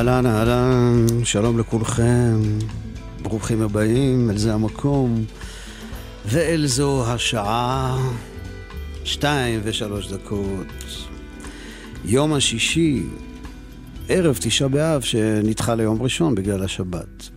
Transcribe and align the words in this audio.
אהלן, 0.00 0.26
אהלן, 0.26 1.06
שלום 1.24 1.58
לכולכם, 1.58 2.40
ברוכים 3.22 3.62
הבאים, 3.62 4.30
אל 4.30 4.36
זה 4.36 4.54
המקום, 4.54 5.24
ואל 6.26 6.66
זו 6.66 7.04
השעה, 7.06 7.98
שתיים 9.04 9.60
ושלוש 9.64 10.12
דקות. 10.12 10.66
יום 12.04 12.32
השישי, 12.32 13.02
ערב 14.08 14.38
תשעה 14.40 14.68
באב, 14.68 15.00
שנדחה 15.00 15.74
ליום 15.74 16.02
ראשון 16.02 16.34
בגלל 16.34 16.64
השבת. 16.64 17.28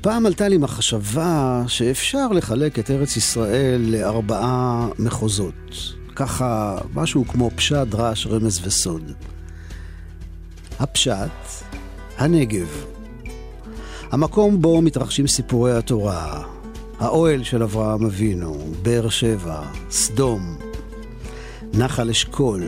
פעם 0.00 0.26
עלתה 0.26 0.48
לי 0.48 0.56
מחשבה 0.56 1.62
שאפשר 1.66 2.28
לחלק 2.28 2.78
את 2.78 2.90
ארץ 2.90 3.16
ישראל 3.16 3.80
לארבעה 3.88 4.88
מחוזות. 4.98 5.94
ככה, 6.14 6.78
משהו 6.94 7.24
כמו 7.28 7.50
פשט, 7.56 7.86
דרש, 7.88 8.26
רמז 8.26 8.60
וסוד. 8.66 9.12
הפשט, 10.82 11.64
הנגב. 12.18 12.84
המקום 14.10 14.62
בו 14.62 14.82
מתרחשים 14.82 15.26
סיפורי 15.26 15.72
התורה, 15.76 16.42
האוהל 16.98 17.44
של 17.44 17.62
אברהם 17.62 18.04
אבינו, 18.04 18.58
באר 18.82 19.08
שבע, 19.08 19.62
סדום, 19.90 20.56
נחל 21.74 22.10
אשכול. 22.10 22.62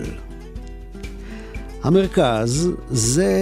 המרכז 1.82 2.70
זה 2.90 3.32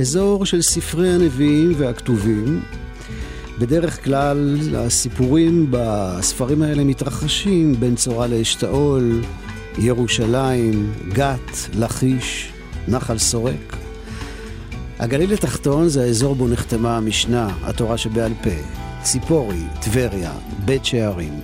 אזור 0.00 0.46
של 0.46 0.62
ספרי 0.62 1.12
הנביאים 1.12 1.72
והכתובים. 1.76 2.62
בדרך 3.58 4.04
כלל 4.04 4.58
הסיפורים 4.76 5.66
בספרים 5.70 6.62
האלה 6.62 6.84
מתרחשים 6.84 7.74
בין 7.80 7.94
צורה 7.94 8.26
לאשתאול, 8.26 9.22
ירושלים, 9.78 10.92
גת, 11.12 11.68
לכיש, 11.78 12.52
נחל 12.88 13.18
סורק. 13.18 13.89
הגליל 15.00 15.32
התחתון 15.32 15.88
זה 15.88 16.02
האזור 16.02 16.34
בו 16.34 16.48
נחתמה 16.48 16.96
המשנה, 16.96 17.48
התורה 17.62 17.98
שבעל 17.98 18.32
פה, 18.42 18.50
ציפורי, 19.02 19.62
טבריה, 19.80 20.32
בית 20.64 20.84
שערים. 20.84 21.40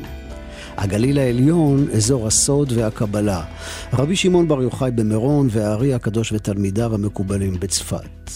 הגליל 0.77 1.19
העליון, 1.19 1.87
אזור 1.95 2.27
הסוד 2.27 2.73
והקבלה. 2.73 3.45
רבי 3.93 4.17
שמעון 4.17 4.49
בר 4.49 4.63
יוחאי 4.63 4.91
במירון 4.91 5.49
והארי 5.51 5.95
הקדוש 5.95 6.33
ותלמידיו 6.33 6.95
המקובלים 6.95 7.61
בצפת. 7.61 8.31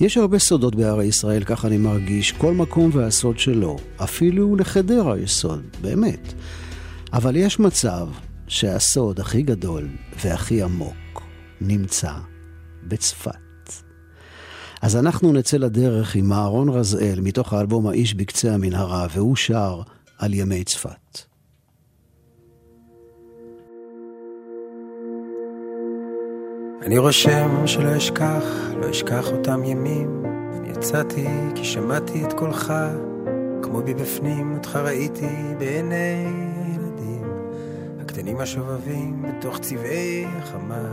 יש 0.00 0.16
הרבה 0.16 0.38
סודות 0.38 0.74
בערי 0.74 1.04
ישראל, 1.04 1.44
כך 1.44 1.64
אני 1.64 1.76
מרגיש, 1.76 2.32
כל 2.32 2.54
מקום 2.54 2.90
והסוד 2.92 3.38
שלו. 3.38 3.76
אפילו 3.96 4.56
לחדרה 4.56 5.18
יש 5.18 5.34
סוד, 5.34 5.62
באמת. 5.80 6.32
אבל 7.12 7.36
יש 7.36 7.58
מצב 7.60 8.08
שהסוד 8.48 9.20
הכי 9.20 9.42
גדול 9.42 9.88
והכי 10.24 10.62
עמוק 10.62 11.22
נמצא 11.60 12.12
בצפת. 12.88 13.43
אז 14.84 14.96
אנחנו 14.96 15.32
נצא 15.32 15.56
לדרך 15.56 16.14
עם 16.14 16.32
אהרון 16.32 16.68
רזאל 16.68 17.18
מתוך 17.22 17.52
האלבום 17.52 17.86
האיש 17.86 18.14
בקצה 18.14 18.54
המנהרה, 18.54 19.06
והוא 19.10 19.36
שר 19.36 19.80
על 20.18 20.34
ימי 20.34 20.64
צפת. 20.64 21.20
אני 26.82 26.98
רושם 26.98 27.66
שלא 27.66 27.96
אשכח, 27.96 28.44
לא 28.80 28.90
אשכח 28.90 29.32
אותם 29.32 29.64
ימים. 29.64 30.24
אני 30.58 30.68
יצאתי 30.68 31.26
כי 31.54 31.64
שמעתי 31.64 32.24
את 32.24 32.32
קולך, 32.32 32.74
כמו 33.62 33.82
בפנים 33.82 34.54
אותך 34.54 34.76
ראיתי 34.76 35.54
בעיני 35.58 36.26
הילדים, 36.64 37.24
הקטנים 38.00 38.40
השובבים 38.40 39.22
בתוך 39.22 39.58
צבעי 39.58 40.26
החמה, 40.26 40.88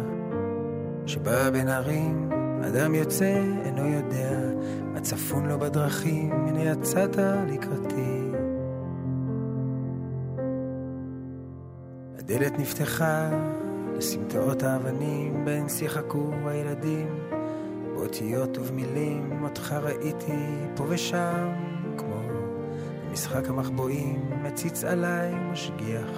שבא 1.06 1.50
בין 1.50 1.68
הרים 1.68 2.41
אדם 2.68 2.96
יוצא, 2.96 3.44
אינו 3.66 3.88
יודע, 3.88 4.40
מה 4.94 5.00
צפון 5.00 5.46
לו 5.46 5.60
בדרכים, 5.60 6.32
הנה 6.32 6.64
יצאת 6.64 7.18
לקראתי. 7.48 8.32
הדלת 12.20 12.60
נפתחה 12.60 13.30
לסמטאות 13.98 14.64
האבנים, 14.64 15.46
בהן 15.46 15.70
שיחקו 15.70 16.30
הילדים, 16.46 17.20
באותיות 17.94 18.58
ובמילים, 18.58 19.44
אותך 19.44 19.74
ראיתי 19.82 20.66
פה 20.76 20.86
ושם, 20.88 21.48
כמו 21.98 22.16
במשחק 23.10 23.50
המחבואים, 23.50 24.30
מציץ 24.44 24.84
עליי 24.84 25.36
משגיח, 25.36 26.10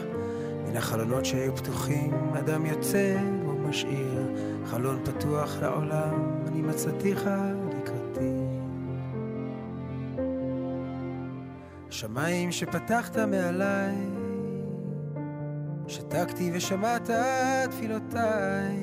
מן 0.68 0.78
החלונות 0.78 1.26
שהיו 1.26 1.56
פתוחים, 1.56 2.14
אדם 2.34 2.66
יוצא 2.66 3.18
ומשאיר. 3.48 4.24
חלון 4.66 5.00
פתוח 5.04 5.58
לעולם, 5.62 6.33
אני 6.54 6.62
מצאתיך 6.62 7.30
לקראתי. 7.70 8.34
שמיים 11.90 12.52
שפתחת 12.52 13.18
מעליי, 13.18 13.96
שתקתי 15.88 16.52
ושמעת 16.54 17.10
תפילותיי. 17.72 18.78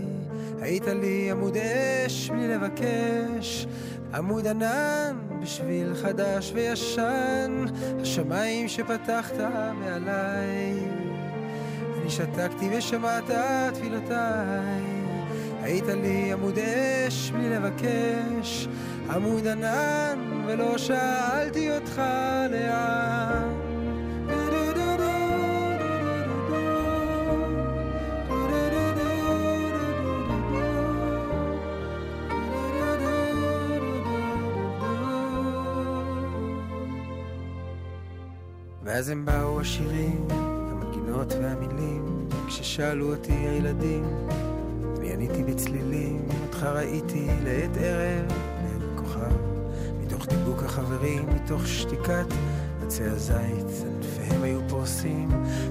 היית 0.61 0.87
לי 0.87 1.31
עמוד 1.31 1.57
אש 1.57 2.31
בלי 2.31 2.49
לבקש, 2.49 3.67
עמוד 4.15 4.47
ענן 4.47 5.17
בשביל 5.43 5.95
חדש 5.95 6.53
וישן. 6.55 7.65
השמיים 8.01 8.69
שפתחת 8.69 9.37
מעליי, 9.75 10.89
אני 12.01 12.11
שתקתי 12.11 12.77
ושמעת 12.79 13.31
תפילותיי. 13.75 14.90
היית 15.63 15.85
לי 15.87 16.33
עמוד 16.33 16.59
אש 16.59 17.31
בלי 17.31 17.51
לבקש, 17.51 18.69
עמוד 19.11 19.47
ענן, 19.47 20.43
ולא 20.47 20.79
שאלתי 20.79 21.77
אותך 21.77 22.03
לאן. 22.51 23.71
ואז 38.83 39.09
הם 39.09 39.25
באו 39.25 39.61
השירים, 39.61 40.27
המנגינות 40.31 41.33
והמילים, 41.33 42.29
כששאלו 42.47 43.15
אותי 43.15 43.33
הילדים, 43.33 44.05
עניתי 45.21 45.43
בצלילים, 45.43 46.29
אותך 46.43 46.63
ראיתי 46.63 47.27
לעת 47.45 47.77
ערב, 47.77 48.33
ליד 48.63 48.83
הכוכב, 48.95 49.37
מתוך 50.01 50.27
דיבוק 50.27 50.63
החברים, 50.63 51.27
מתוך 51.35 51.67
שתיקת 51.67 52.27
עצי 52.83 53.05
הזית, 53.05 53.67
ענפיהם 53.87 54.43
היו 54.43 54.61
פורסים, 54.69 55.29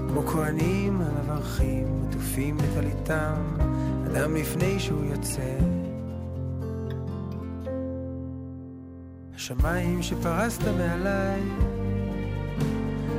כמו 0.08 0.22
כהנים 0.22 1.00
המברכים, 1.00 2.04
עטופים 2.08 2.56
בטליתם, 2.56 3.56
אדם 4.06 4.36
לפני 4.36 4.80
שהוא 4.80 5.04
יוצא. 5.04 5.58
השמיים 9.34 10.02
שפרסת 10.02 10.62
מעליי, 10.78 11.42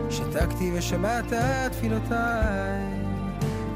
שתקתי 0.10 0.72
ושמעת 0.76 1.34
תפילותיי. 1.72 3.01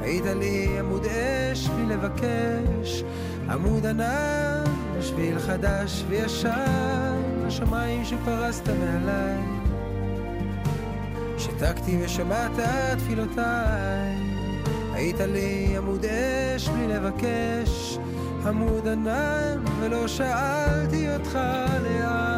היית 0.06 0.24
לי 0.24 0.78
עמוד 0.78 1.06
אש 1.06 1.68
בלי 1.68 1.86
לבקש, 1.86 3.04
עמוד 3.50 3.86
ענן, 3.86 4.64
שביל 5.00 5.38
חדש 5.38 6.04
וישן, 6.08 7.22
השמיים 7.46 8.04
שפרסת 8.04 8.68
מעליי. 8.68 9.42
שתקתי 11.38 11.98
ושמעת 12.04 12.50
תפילותיי. 12.98 14.16
היית 14.92 15.20
לי 15.20 15.74
עמוד 15.76 16.04
אש 16.04 16.68
בלי 16.68 16.88
לבקש, 16.88 17.98
עמוד 18.46 18.88
ענן, 18.88 19.64
ולא 19.80 20.08
שאלתי 20.08 21.14
אותך 21.14 21.38
לאן. 21.82 22.35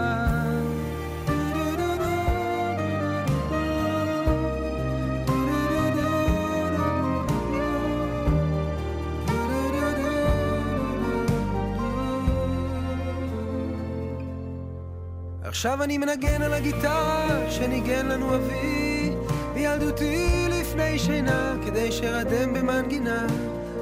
עכשיו 15.59 15.83
אני 15.83 15.99
מנגן 15.99 16.43
על 16.43 16.55
הגיטרה 16.55 17.51
שניגן 17.51 18.07
לנו 18.07 18.35
אבי. 18.37 19.11
בילדותי 19.55 20.47
לפני 20.49 20.99
שינה 20.99 21.55
כדי 21.67 21.93
שארדם 21.93 22.55
במנגינה. 22.55 23.27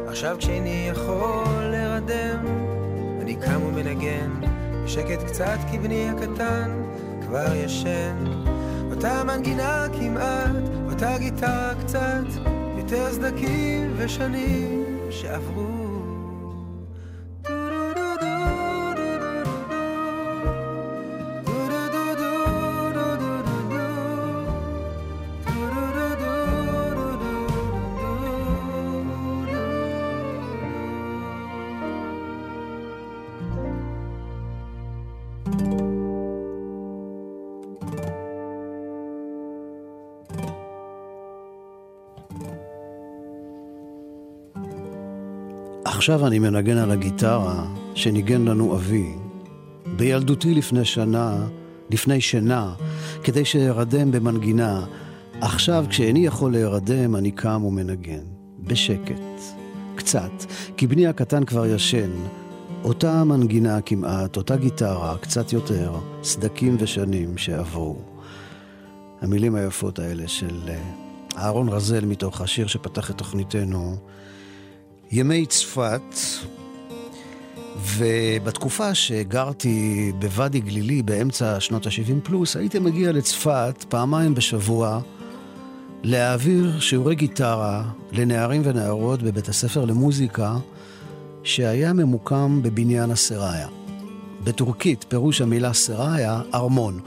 עכשיו 0.09 0.37
כשאיני 0.39 0.89
יכול 0.91 1.65
להרדם 1.65 2.47
אני 3.21 3.37
קם 3.37 3.63
ומנגן. 3.63 4.31
בשקט 4.85 5.23
קצת 5.27 5.59
כי 5.71 5.79
בני 5.79 6.09
הקטן 6.09 6.83
כבר 7.27 7.55
ישן. 7.55 8.25
אותה 8.91 9.25
מנגינה 9.25 9.87
כמעט, 9.93 10.57
אותה 10.93 11.19
גיטרה 11.19 11.73
קצת. 11.85 12.27
יותר 12.79 13.13
סדקים 13.13 13.95
ושנים 13.97 14.85
שעברו 15.11 15.66
עכשיו 46.07 46.27
אני 46.27 46.39
מנגן 46.39 46.77
על 46.77 46.91
הגיטרה 46.91 47.65
שניגן 47.95 48.45
לנו 48.45 48.75
אבי. 48.75 49.15
בילדותי 49.97 50.55
לפני 50.55 50.85
שנה, 50.85 51.47
לפני 51.91 52.21
שינה, 52.21 52.75
כדי 53.25 53.45
שארדם 53.45 54.11
במנגינה. 54.11 54.85
עכשיו, 55.41 55.85
כשאיני 55.89 56.27
יכול 56.27 56.53
להירדם, 56.53 57.17
אני 57.17 57.31
קם 57.31 57.65
ומנגן. 57.65 58.25
בשקט. 58.59 59.23
קצת, 59.95 60.31
כי 60.77 60.87
בני 60.87 61.07
הקטן 61.07 61.45
כבר 61.45 61.67
ישן. 61.67 62.11
אותה 62.85 63.25
מנגינה 63.25 63.81
כמעט, 63.81 64.37
אותה 64.37 64.57
גיטרה, 64.57 65.17
קצת 65.21 65.53
יותר, 65.53 65.93
סדקים 66.23 66.77
ושנים 66.81 67.39
שעברו. 67.39 67.97
המילים 69.23 69.55
היפות 69.55 69.99
האלה 69.99 70.29
של 70.29 70.61
אה, 70.69 70.79
אהרון 71.37 71.69
רזל 71.69 72.05
מתוך 72.05 72.41
השיר 72.41 72.67
שפתח 72.67 73.11
את 73.11 73.19
תוכניתנו, 73.19 73.97
ימי 75.13 75.47
צפת, 75.47 76.15
ובתקופה 77.97 78.95
שגרתי 78.95 80.13
בוואדי 80.19 80.61
גלילי 80.61 81.03
באמצע 81.03 81.61
שנות 81.61 81.87
ה-70 81.87 82.21
פלוס, 82.23 82.57
הייתי 82.57 82.79
מגיע 82.79 83.13
לצפת 83.13 83.85
פעמיים 83.89 84.35
בשבוע 84.35 85.01
להעביר 86.03 86.81
שיעורי 86.81 87.15
גיטרה 87.15 87.85
לנערים 88.13 88.63
ונערות 88.65 89.23
בבית 89.23 89.49
הספר 89.49 89.85
למוזיקה 89.85 90.57
שהיה 91.43 91.93
ממוקם 91.93 92.61
בבניין 92.63 93.11
הסראיה. 93.11 93.69
בטורקית 94.45 95.05
פירוש 95.09 95.41
המילה 95.41 95.73
סראיה, 95.73 96.41
ארמון. 96.55 97.01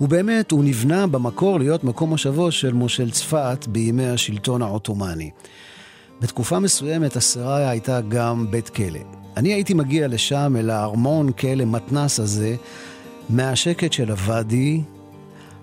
ובאמת, 0.00 0.50
הוא 0.50 0.64
נבנה 0.64 1.06
במקור 1.06 1.58
להיות 1.58 1.84
מקום 1.84 2.10
מושבו 2.10 2.52
של 2.52 2.72
מושל 2.72 3.10
צפת 3.10 3.66
בימי 3.68 4.06
השלטון 4.06 4.62
העות'מאני. 4.62 5.30
בתקופה 6.24 6.58
מסוימת 6.58 7.16
הסראיה 7.16 7.70
הייתה 7.70 8.00
גם 8.00 8.46
בית 8.50 8.68
כלא. 8.68 9.00
אני 9.36 9.52
הייתי 9.52 9.74
מגיע 9.74 10.08
לשם, 10.08 10.54
אל 10.58 10.70
הארמון 10.70 11.32
כלא 11.32 11.64
מתנס 11.64 12.20
הזה, 12.20 12.56
מהשקט 13.28 13.92
של 13.92 14.10
הוואדי, 14.10 14.80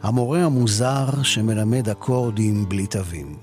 המורה 0.04 0.44
המוזר 0.44 1.24
שמלמד 1.24 1.90
אקורדים 1.90 2.69
בלי 2.69 2.88
תווים. 2.88 3.36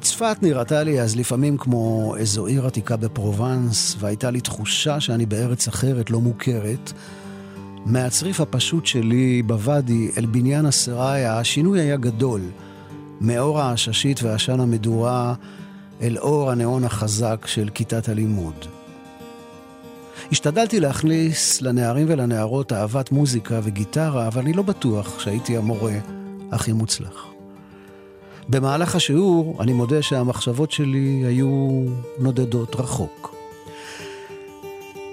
צפת 0.00 0.36
נראתה 0.42 0.82
לי 0.82 1.00
אז 1.00 1.16
לפעמים 1.16 1.56
כמו 1.56 2.14
איזו 2.18 2.46
עיר 2.46 2.66
עתיקה 2.66 2.96
בפרובנס, 2.96 3.96
והייתה 3.98 4.30
לי 4.30 4.40
תחושה 4.40 5.00
שאני 5.00 5.26
בארץ 5.26 5.68
אחרת, 5.68 6.10
לא 6.10 6.20
מוכרת. 6.20 6.92
מהצריף 7.86 8.40
הפשוט 8.40 8.86
שלי 8.86 9.42
בוואדי 9.42 10.10
אל 10.18 10.26
בניין 10.26 10.66
הסראיה, 10.66 11.38
השינוי 11.38 11.80
היה 11.80 11.96
גדול. 11.96 12.40
מאור 13.20 13.60
העששית 13.60 14.22
ועשן 14.22 14.60
המדורה 14.60 15.34
אל 16.02 16.18
אור 16.18 16.50
הנאון 16.50 16.84
החזק 16.84 17.46
של 17.46 17.68
כיתת 17.74 18.08
הלימוד. 18.08 18.64
השתדלתי 20.32 20.80
להכניס 20.80 21.62
לנערים 21.62 22.06
ולנערות 22.10 22.72
אהבת 22.72 23.12
מוזיקה 23.12 23.60
וגיטרה, 23.62 24.26
אבל 24.26 24.40
אני 24.40 24.52
לא 24.52 24.62
בטוח 24.62 25.20
שהייתי 25.20 25.56
המורה 25.56 25.98
הכי 26.52 26.72
מוצלח. 26.72 27.26
במהלך 28.48 28.94
השיעור 28.94 29.62
אני 29.62 29.72
מודה 29.72 30.02
שהמחשבות 30.02 30.70
שלי 30.70 31.22
היו 31.26 31.84
נודדות 32.18 32.76
רחוק. 32.76 33.34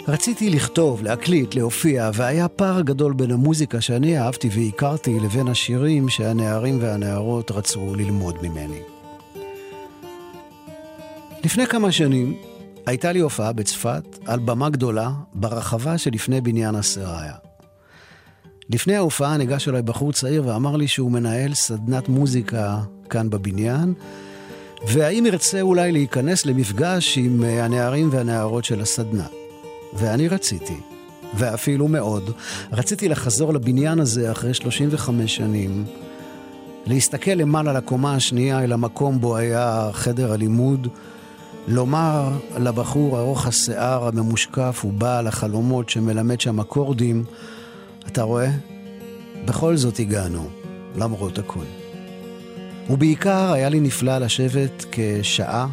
רציתי 0.07 0.49
לכתוב, 0.49 1.03
להקליט, 1.03 1.55
להופיע, 1.55 2.09
והיה 2.13 2.47
פער 2.47 2.81
גדול 2.81 3.13
בין 3.13 3.31
המוזיקה 3.31 3.81
שאני 3.81 4.19
אהבתי 4.19 4.49
והכרתי 4.51 5.19
לבין 5.19 5.47
השירים 5.47 6.09
שהנערים 6.09 6.77
והנערות 6.81 7.51
רצו 7.51 7.95
ללמוד 7.95 8.35
ממני. 8.41 8.92
לפני 11.43 11.67
כמה 11.67 11.91
שנים 11.91 12.37
הייתה 12.85 13.11
לי 13.11 13.19
הופעה 13.19 13.53
בצפת 13.53 14.03
על 14.25 14.39
במה 14.39 14.69
גדולה 14.69 15.11
ברחבה 15.33 15.97
שלפני 15.97 16.41
בניין 16.41 16.75
הסראיה. 16.75 17.33
לפני 18.69 18.95
ההופעה 18.95 19.37
ניגש 19.37 19.67
אליי 19.67 19.81
בחור 19.81 20.11
צעיר 20.11 20.47
ואמר 20.47 20.75
לי 20.75 20.87
שהוא 20.87 21.11
מנהל 21.11 21.53
סדנת 21.53 22.09
מוזיקה 22.09 22.79
כאן 23.09 23.29
בבניין, 23.29 23.93
והאם 24.87 25.25
ירצה 25.25 25.61
אולי 25.61 25.91
להיכנס 25.91 26.45
למפגש 26.45 27.17
עם 27.17 27.43
הנערים 27.43 28.09
והנערות 28.11 28.65
של 28.65 28.81
הסדנה. 28.81 29.25
ואני 29.93 30.27
רציתי, 30.27 30.77
ואפילו 31.33 31.87
מאוד, 31.87 32.31
רציתי 32.71 33.09
לחזור 33.09 33.53
לבניין 33.53 33.99
הזה 33.99 34.31
אחרי 34.31 34.53
35 34.53 35.35
שנים, 35.35 35.85
להסתכל 36.85 37.31
למעלה 37.31 37.73
לקומה 37.73 38.15
השנייה 38.15 38.63
אל 38.63 38.71
המקום 38.71 39.21
בו 39.21 39.37
היה 39.37 39.89
חדר 39.93 40.33
הלימוד, 40.33 40.87
לומר 41.67 42.29
לבחור 42.59 43.19
ארוך 43.19 43.47
השיער 43.47 44.07
הממושקף 44.07 44.81
ובעל 44.85 45.27
החלומות 45.27 45.89
שמלמד 45.89 46.41
שם 46.41 46.59
אקורדים, 46.59 47.23
אתה 48.07 48.21
רואה? 48.21 48.49
בכל 49.45 49.77
זאת 49.77 49.99
הגענו, 49.99 50.49
למרות 50.95 51.39
הכל. 51.39 51.65
ובעיקר 52.89 53.53
היה 53.53 53.69
לי 53.69 53.79
נפלא 53.79 54.17
לשבת 54.17 54.85
כשעה 54.91 55.67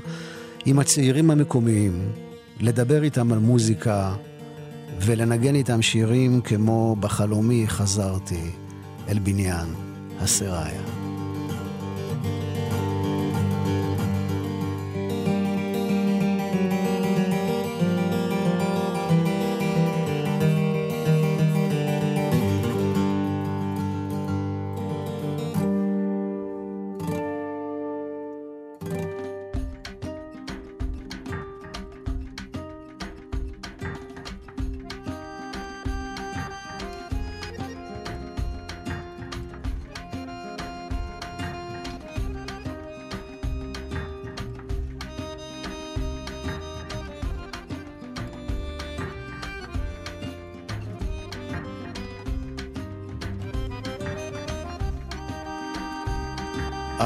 עם 0.67 0.79
הצעירים 0.79 1.31
המקומיים, 1.31 2.13
לדבר 2.61 3.03
איתם 3.03 3.33
על 3.33 3.39
מוזיקה 3.39 4.15
ולנגן 5.01 5.55
איתם 5.55 5.83
שירים 5.83 6.41
כמו 6.41 6.97
בחלומי 7.01 7.65
חזרתי 7.69 8.51
אל 9.09 9.19
בניין 9.19 9.67
הסראיה. 10.21 11.00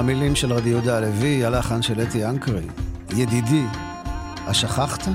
המילים 0.04 0.36
של 0.36 0.52
רבי 0.52 0.68
יהודה 0.68 0.96
הלוי, 0.96 1.44
הלחן 1.44 1.82
של 1.82 2.02
אתי 2.02 2.24
אנקרי. 2.24 2.66
ידידי, 3.10 3.64
השכחת? 4.46 5.08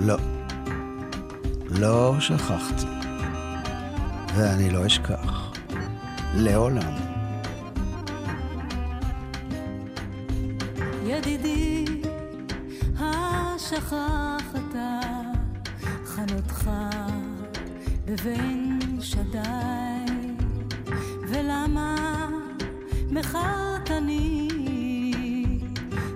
לא. 0.00 0.16
לא 1.70 2.14
שכחתי. 2.20 2.86
ואני 4.34 4.70
לא 4.70 4.86
אשכח. 4.86 5.52
לעולם. 6.34 6.92
ידידי, 11.04 11.84
השכחת 12.98 14.74
חנותך 16.06 16.70
בבן 18.06 18.78
שדי, 19.00 20.12
ולמה 21.28 22.13
מכרתני 23.14 24.48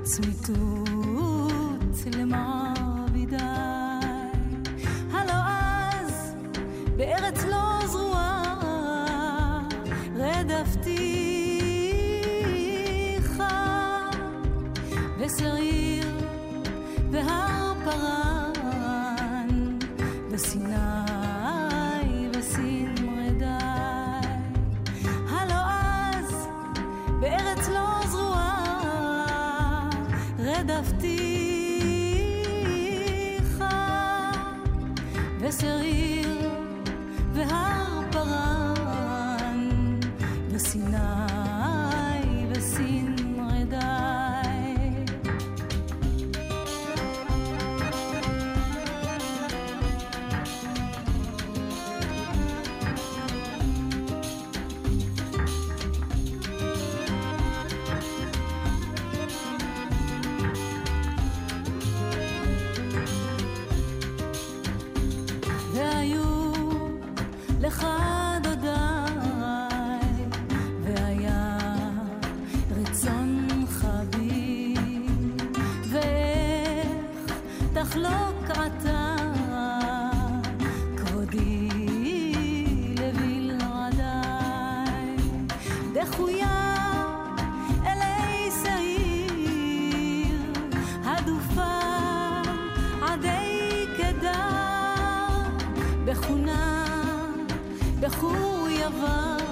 צמיתות 0.02 0.88
למעבידי? 2.16 3.36
הלא 5.12 5.32
אז 5.32 6.34
בארץ 6.96 7.44
לא 7.44 7.86
זרועה 7.86 9.62
רדפתיך 10.16 10.92
ושעיר 15.18 16.06
והר 17.10 17.74
פרן 17.84 18.27
תכונה, 96.28 96.84
בחור 98.00 98.68
עבר 98.86 99.47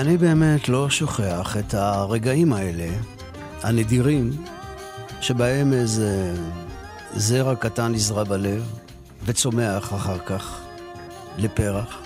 ואני 0.00 0.16
באמת 0.16 0.68
לא 0.68 0.90
שוכח 0.90 1.56
את 1.58 1.74
הרגעים 1.74 2.52
האלה, 2.52 2.88
הנדירים, 3.62 4.30
שבהם 5.20 5.72
איזה 5.72 6.34
זרע 7.16 7.56
קטן 7.56 7.92
נזרע 7.92 8.24
בלב, 8.24 8.72
וצומח 9.24 9.94
אחר 9.94 10.18
כך 10.18 10.60
לפרח. 11.38 11.98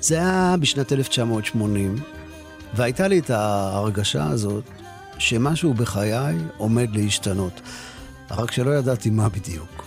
זה 0.00 0.14
היה 0.18 0.54
בשנת 0.60 0.92
1980, 0.92 1.96
והייתה 2.74 3.08
לי 3.08 3.18
את 3.18 3.30
ההרגשה 3.30 4.26
הזאת 4.26 4.64
שמשהו 5.18 5.74
בחיי 5.74 6.36
עומד 6.56 6.88
להשתנות. 6.92 7.60
רק 8.30 8.52
שלא 8.52 8.70
ידעתי 8.70 9.10
מה 9.10 9.28
בדיוק. 9.28 9.84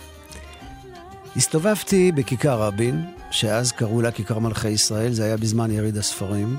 הסתובבתי 1.36 2.12
בכיכר 2.12 2.62
רבין, 2.62 3.04
שאז 3.38 3.72
קראו 3.72 4.02
לה 4.02 4.10
כיכר 4.10 4.38
מלכי 4.38 4.68
ישראל, 4.68 5.12
זה 5.12 5.24
היה 5.24 5.36
בזמן 5.36 5.70
יריד 5.70 5.96
הספרים. 5.96 6.56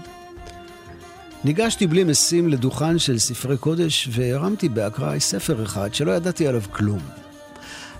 ניגשתי 1.43 1.87
בלי 1.87 2.03
משים 2.03 2.47
לדוכן 2.47 2.99
של 2.99 3.19
ספרי 3.19 3.57
קודש 3.57 4.09
והרמתי 4.11 4.69
באקראי 4.69 5.19
ספר 5.19 5.63
אחד 5.63 5.93
שלא 5.93 6.11
ידעתי 6.11 6.47
עליו 6.47 6.61
כלום. 6.71 6.99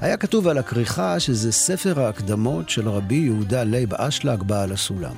היה 0.01 0.17
כתוב 0.17 0.48
על 0.48 0.57
הכריכה 0.57 1.19
שזה 1.19 1.51
ספר 1.51 2.01
ההקדמות 2.01 2.69
של 2.69 2.89
רבי 2.89 3.15
יהודה 3.15 3.63
לייב 3.63 3.93
אשלג 3.93 4.43
בעל 4.43 4.71
הסולם. 4.71 5.15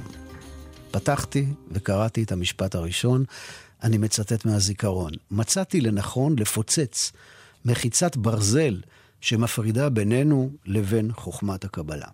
פתחתי 0.92 1.46
וקראתי 1.72 2.24
את 2.24 2.32
המשפט 2.32 2.76
הראשון, 2.76 3.24
אני 3.84 3.98
מצטט 3.98 4.46
מהזיכרון. 4.46 5.12
מצאתי 5.32 5.82
לנכון 5.82 6.36
לפוצץ 6.40 7.12
מחיצת 7.66 8.18
ברזל 8.18 8.82
שמפרידה 9.22 9.90
בינינו 9.90 10.50
לבין 10.66 11.12
חוכמת 11.14 11.66
הקבלה. 11.66 12.08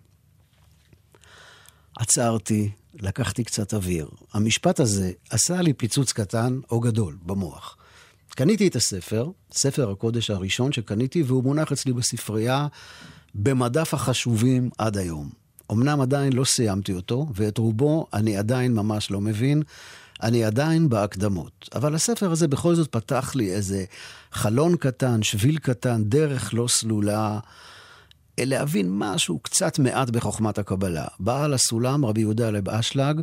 עצרתי, 1.98 2.70
לקחתי 2.94 3.44
קצת 3.44 3.74
אוויר. 3.74 4.08
המשפט 4.32 4.80
הזה 4.80 5.12
עשה 5.30 5.62
לי 5.62 5.72
פיצוץ 5.72 6.12
קטן 6.12 6.60
או 6.70 6.80
גדול 6.80 7.16
במוח. 7.26 7.76
קניתי 8.30 8.68
את 8.68 8.76
הספר, 8.76 9.30
ספר 9.52 9.90
הקודש 9.90 10.30
הראשון 10.30 10.72
שקניתי, 10.72 11.22
והוא 11.22 11.42
מונח 11.42 11.72
אצלי 11.72 11.92
בספרייה 11.92 12.66
במדף 13.34 13.94
החשובים 13.94 14.70
עד 14.78 14.96
היום. 14.96 15.30
אמנם 15.72 16.00
עדיין 16.00 16.32
לא 16.32 16.44
סיימתי 16.44 16.92
אותו, 16.92 17.26
ואת 17.34 17.58
רובו 17.58 18.06
אני 18.12 18.36
עדיין 18.36 18.74
ממש 18.74 19.10
לא 19.10 19.20
מבין, 19.20 19.62
אני 20.22 20.44
עדיין 20.44 20.88
בהקדמות. 20.88 21.68
אבל 21.74 21.94
הספר 21.94 22.32
הזה 22.32 22.48
בכל 22.48 22.74
זאת 22.74 22.92
פתח 22.92 23.32
לי 23.34 23.52
איזה 23.52 23.84
חלון 24.32 24.76
קטן, 24.76 25.22
שביל 25.22 25.58
קטן, 25.58 26.04
דרך 26.04 26.54
לא 26.54 26.68
סלולה, 26.68 27.38
להבין 28.46 28.86
משהו 28.90 29.38
קצת 29.38 29.78
מעט 29.78 30.10
בחוכמת 30.10 30.58
הקבלה. 30.58 31.04
בעל 31.20 31.54
הסולם, 31.54 32.04
רבי 32.04 32.20
יהודה 32.20 32.50
לב 32.50 32.68
אשלג, 32.68 33.20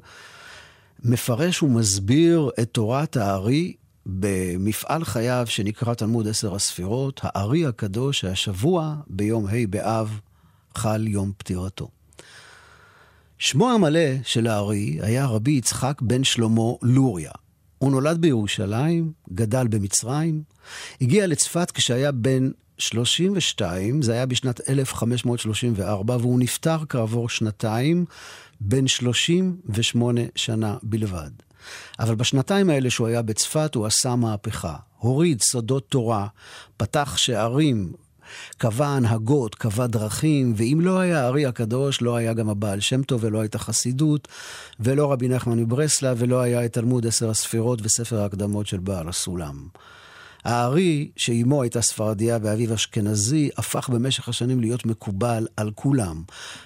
מפרש 1.04 1.64
ומסביר 1.64 2.50
את 2.60 2.70
תורת 2.72 3.18
הארי 3.18 3.74
במפעל 4.06 5.06
חייו 5.06 5.44
שנקרא 5.50 5.94
תלמוד 5.94 6.28
עשר 6.28 6.56
הספירות, 6.56 7.22
הארי 7.24 7.66
הקדוש 7.66 8.20
שהשבוע 8.20 8.96
ביום 9.08 9.48
ה' 9.48 9.68
באב 9.70 10.20
חל 10.76 11.08
יום 11.08 11.32
פטירתו. 11.38 11.90
שמו 13.38 13.72
המלא 13.72 14.24
של 14.24 14.48
הארי 14.48 15.00
היה 15.02 15.26
רבי 15.26 15.52
יצחק 15.52 16.02
בן 16.02 16.24
שלמה 16.24 16.72
לוריה. 16.82 17.32
הוא 17.78 17.92
נולד 17.92 18.22
בירושלים, 18.22 19.12
גדל 19.34 19.68
במצרים, 19.68 20.44
הגיע 21.02 21.28
לצפת 21.28 21.72
כשהיה 21.72 22.12
בן 22.12 22.50
32, 22.78 24.02
זה 24.02 24.14
היה 24.14 24.26
בשנת 24.26 24.70
1534, 24.70 26.18
והוא 26.20 26.40
נפטר 26.40 26.78
כעבור 26.90 27.30
שנתיים, 27.30 28.06
בן 28.60 28.88
38 28.88 30.22
שנה 30.36 30.78
בלבד. 30.84 31.30
אבל 32.00 32.16
בשנתיים 32.16 32.70
האלה 32.70 32.90
שהוא 32.90 33.08
היה 33.08 33.22
בצפת, 33.22 33.76
הוא 33.76 33.86
עשה 33.86 34.16
מהפכה. 34.16 34.76
הוריד 34.98 35.42
סודות 35.42 35.88
תורה, 35.90 36.28
פתח 36.78 37.18
שערים, 37.18 37.94
קבע 38.58 38.88
הנהגות, 38.88 39.56
קבע 39.56 39.88
דרכים, 39.88 40.54
ואם 40.58 40.80
לא 40.82 41.00
היה 41.00 41.22
הארי 41.22 41.46
הקדוש, 41.46 42.02
לא 42.02 42.16
היה 42.16 42.34
גם 42.34 42.50
הבעל 42.50 42.80
שם 42.80 43.04
טוב 43.04 43.24
ולא 43.24 43.42
הייתה 43.42 43.60
חסידות, 43.60 44.28
ולא 44.80 45.12
רבי 45.12 45.28
נחמן 45.28 45.60
מברסלב, 45.60 46.18
ולא 46.20 46.42
היה 46.42 46.66
את 46.66 46.74
תלמוד 46.74 47.08
עשר 47.08 47.30
הספירות 47.30 47.80
וספר 47.84 48.22
ההקדמות 48.22 48.68
של 48.68 48.80
בעל 48.80 49.10
הסולם. 49.10 49.68
הארי, 50.46 51.10
שאימו 51.16 51.62
הייתה 51.62 51.82
ספרדיה 51.82 52.38
ואביו 52.42 52.74
אשכנזי, 52.74 53.50
הפך 53.58 53.90
במשך 53.90 54.30
השנים 54.30 54.60
להיות 54.60 54.86
מקובל 54.86 55.48
על 55.58 55.72
כולם. 55.76 56.24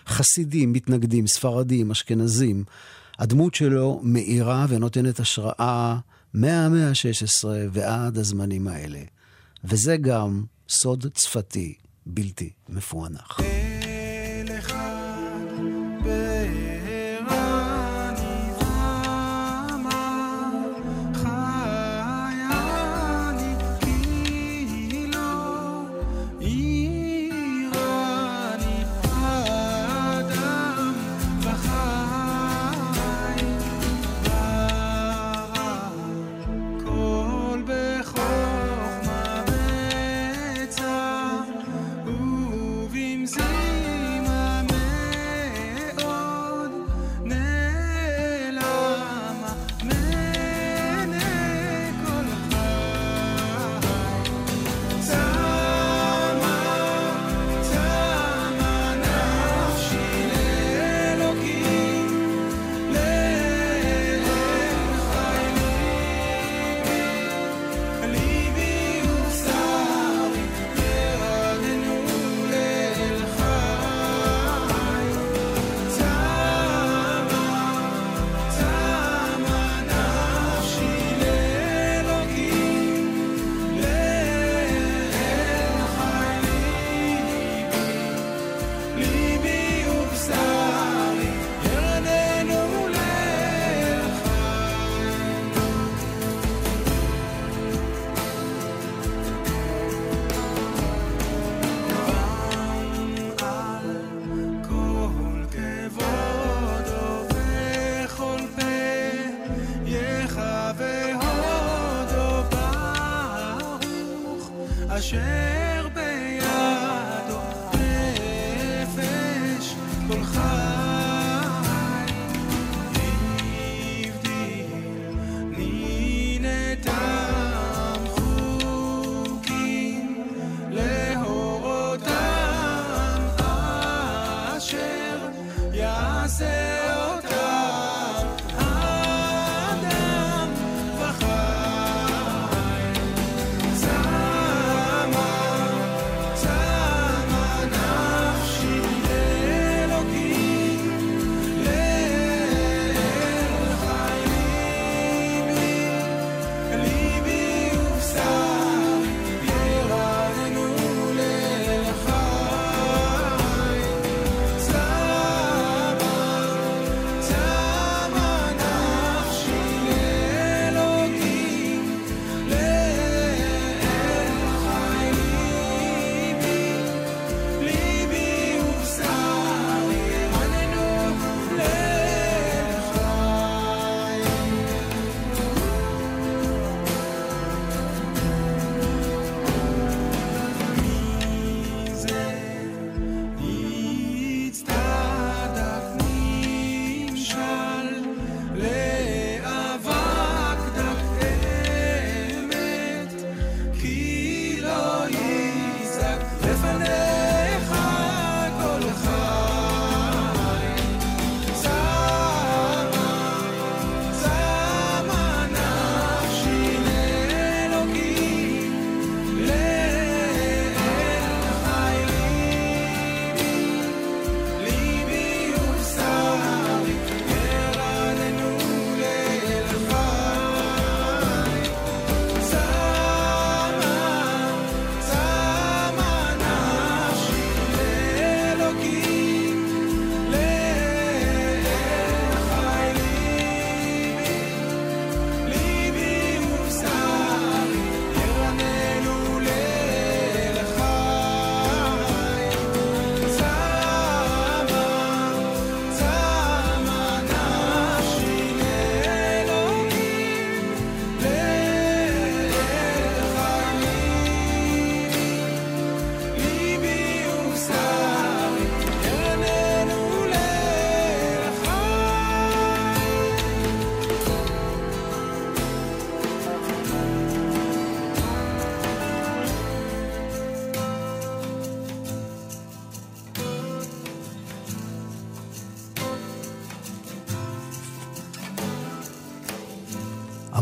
חסידים, 0.08 0.74
מתנגדים, 0.74 1.28
ספרדים, 1.28 1.92
אשכנזים. 1.92 2.64
הדמות 3.20 3.56
שלו 3.56 4.00
מאירה 4.04 4.66
ונותנת 4.70 5.20
השראה 5.20 5.98
מהמאה 6.34 6.90
ה-16 6.90 7.48
ועד 7.72 8.18
הזמנים 8.18 8.68
האלה. 8.68 9.00
וזה 9.64 9.98
גם 9.98 10.44
סוד 10.70 11.06
צפתי 11.14 11.74
בלתי 12.06 12.50
מפוענח. 12.70 13.40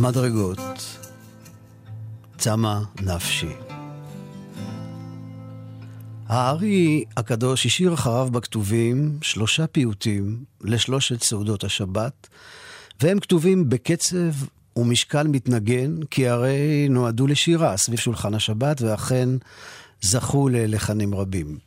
המדרגות, 0.08 0.98
צמא 2.38 2.80
נפשי. 3.02 3.54
הארי 6.28 7.04
הקדוש 7.18 7.66
השאיר 7.66 7.94
אחריו 7.94 8.30
בכתובים 8.32 9.18
שלושה 9.22 9.68
פיוטים 9.68 10.44
לשלושת 10.62 11.24
סעודות 11.24 11.64
השבת, 11.64 12.28
והם 13.02 13.20
כתובים 13.20 13.70
בקצב 13.70 14.32
ומשקל 14.76 15.28
מתנגן, 15.28 16.04
כי 16.12 16.28
הרי 16.28 16.88
נועדו 16.90 17.28
לשירה 17.28 17.78
סביב 17.78 18.00
שולחן 18.00 18.34
השבת, 18.34 18.82
ואכן 18.82 19.30
זכו 20.02 20.50
ללחנים 20.50 21.16
רבים. 21.16 21.58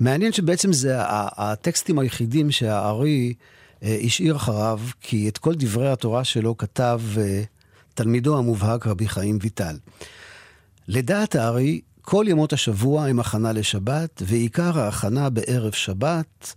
מעניין 0.00 0.32
שבעצם 0.32 0.72
זה 0.72 0.94
הטקסטים 1.36 1.98
היחידים 1.98 2.50
שהארי 2.50 3.34
אה, 3.82 3.98
השאיר 4.04 4.36
אחריו, 4.36 4.80
כי 5.00 5.28
את 5.28 5.38
כל 5.38 5.54
דברי 5.54 5.90
התורה 5.90 6.24
שלו 6.24 6.56
כתב 6.56 7.00
אה, 7.18 7.42
תלמידו 7.94 8.38
המובהק 8.38 8.86
רבי 8.86 9.08
חיים 9.08 9.38
ויטל. 9.42 9.76
לדעת 10.88 11.34
הארי, 11.34 11.80
כל 12.02 12.24
ימות 12.28 12.52
השבוע 12.52 13.06
הם 13.06 13.20
הכנה 13.20 13.52
לשבת, 13.52 14.22
ועיקר 14.26 14.78
ההכנה 14.80 15.30
בערב 15.30 15.72
שבת, 15.72 16.54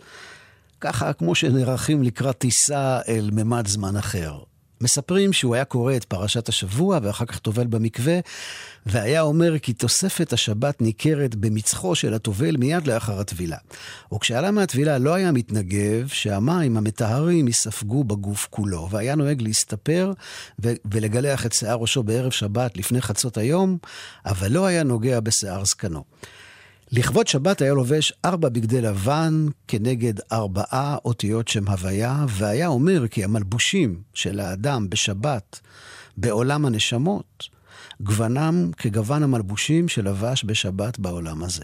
ככה 0.82 1.13
כמו 1.13 1.36
שנערכים 1.36 2.04
לקראת 2.04 2.38
טיסה 2.38 3.00
אל 3.08 3.30
ממד 3.34 3.67
זמן 3.67 3.97
אחר. 3.97 4.39
מספרים 4.82 5.34
שהוא 5.34 5.56
היה 5.56 5.66
קורא 5.66 5.96
את 5.96 6.06
פרשת 6.06 6.50
השבוע 6.50 7.00
ואחר 7.04 7.26
כך 7.26 7.40
טובל 7.40 7.68
במקווה, 7.68 8.20
והיה 8.86 9.22
אומר 9.22 9.60
כי 9.60 9.74
תוספת 9.74 10.34
השבת 10.34 10.82
ניכרת 10.82 11.36
במצחו 11.36 11.96
של 11.96 12.13
הטובל 12.13 12.58
מיד 12.58 12.88
לאחר 12.88 13.20
הטבילה. 13.20 13.58
וכשעלה 14.13 14.52
מהטבילה 14.52 14.98
לא 14.98 15.13
היה 15.13 15.32
מתנגב 15.32 16.08
שהמים 16.08 16.78
המטהרים 16.78 17.48
יספגו 17.48 18.04
בגוף 18.04 18.48
כולו, 18.50 18.88
והיה 18.92 19.16
נוהג 19.16 19.42
להסתפר 19.42 20.13
ו- 20.63 20.74
ולגלח 20.92 21.46
את 21.46 21.54
שיער 21.54 21.78
ראשו 21.78 22.04
בערב 22.04 22.32
שבת 22.32 22.78
לפני 22.78 23.02
חצות 23.02 23.38
היום, 23.38 23.78
אבל 24.26 24.52
לא 24.52 24.66
היה 24.66 24.84
נוגע 24.84 25.20
בשיער 25.20 25.66
זקנו. 25.66 26.04
לכבוד 26.91 27.28
שבת 27.28 27.62
היה 27.62 27.73
לובש 27.73 28.13
ארבע 28.26 28.50
בגדי 28.50 28.82
לבן 28.82 29.45
כנגד 29.67 30.13
ארבעה 30.32 30.97
אותיות 31.06 31.47
שם 31.47 31.67
הוויה, 31.67 32.26
והיה 32.30 32.67
אומר 32.67 33.08
כי 33.08 33.23
המלבושים 33.23 34.02
של 34.13 34.39
האדם 34.39 34.89
בשבת 34.89 35.60
בעולם 36.17 36.65
הנשמות, 36.65 37.50
גוונם 38.02 38.71
כגוון 38.78 39.23
המלבושים 39.23 39.88
שלבש 39.88 40.43
בשבת 40.45 41.00
בעולם 41.00 41.43
הזה. 41.43 41.63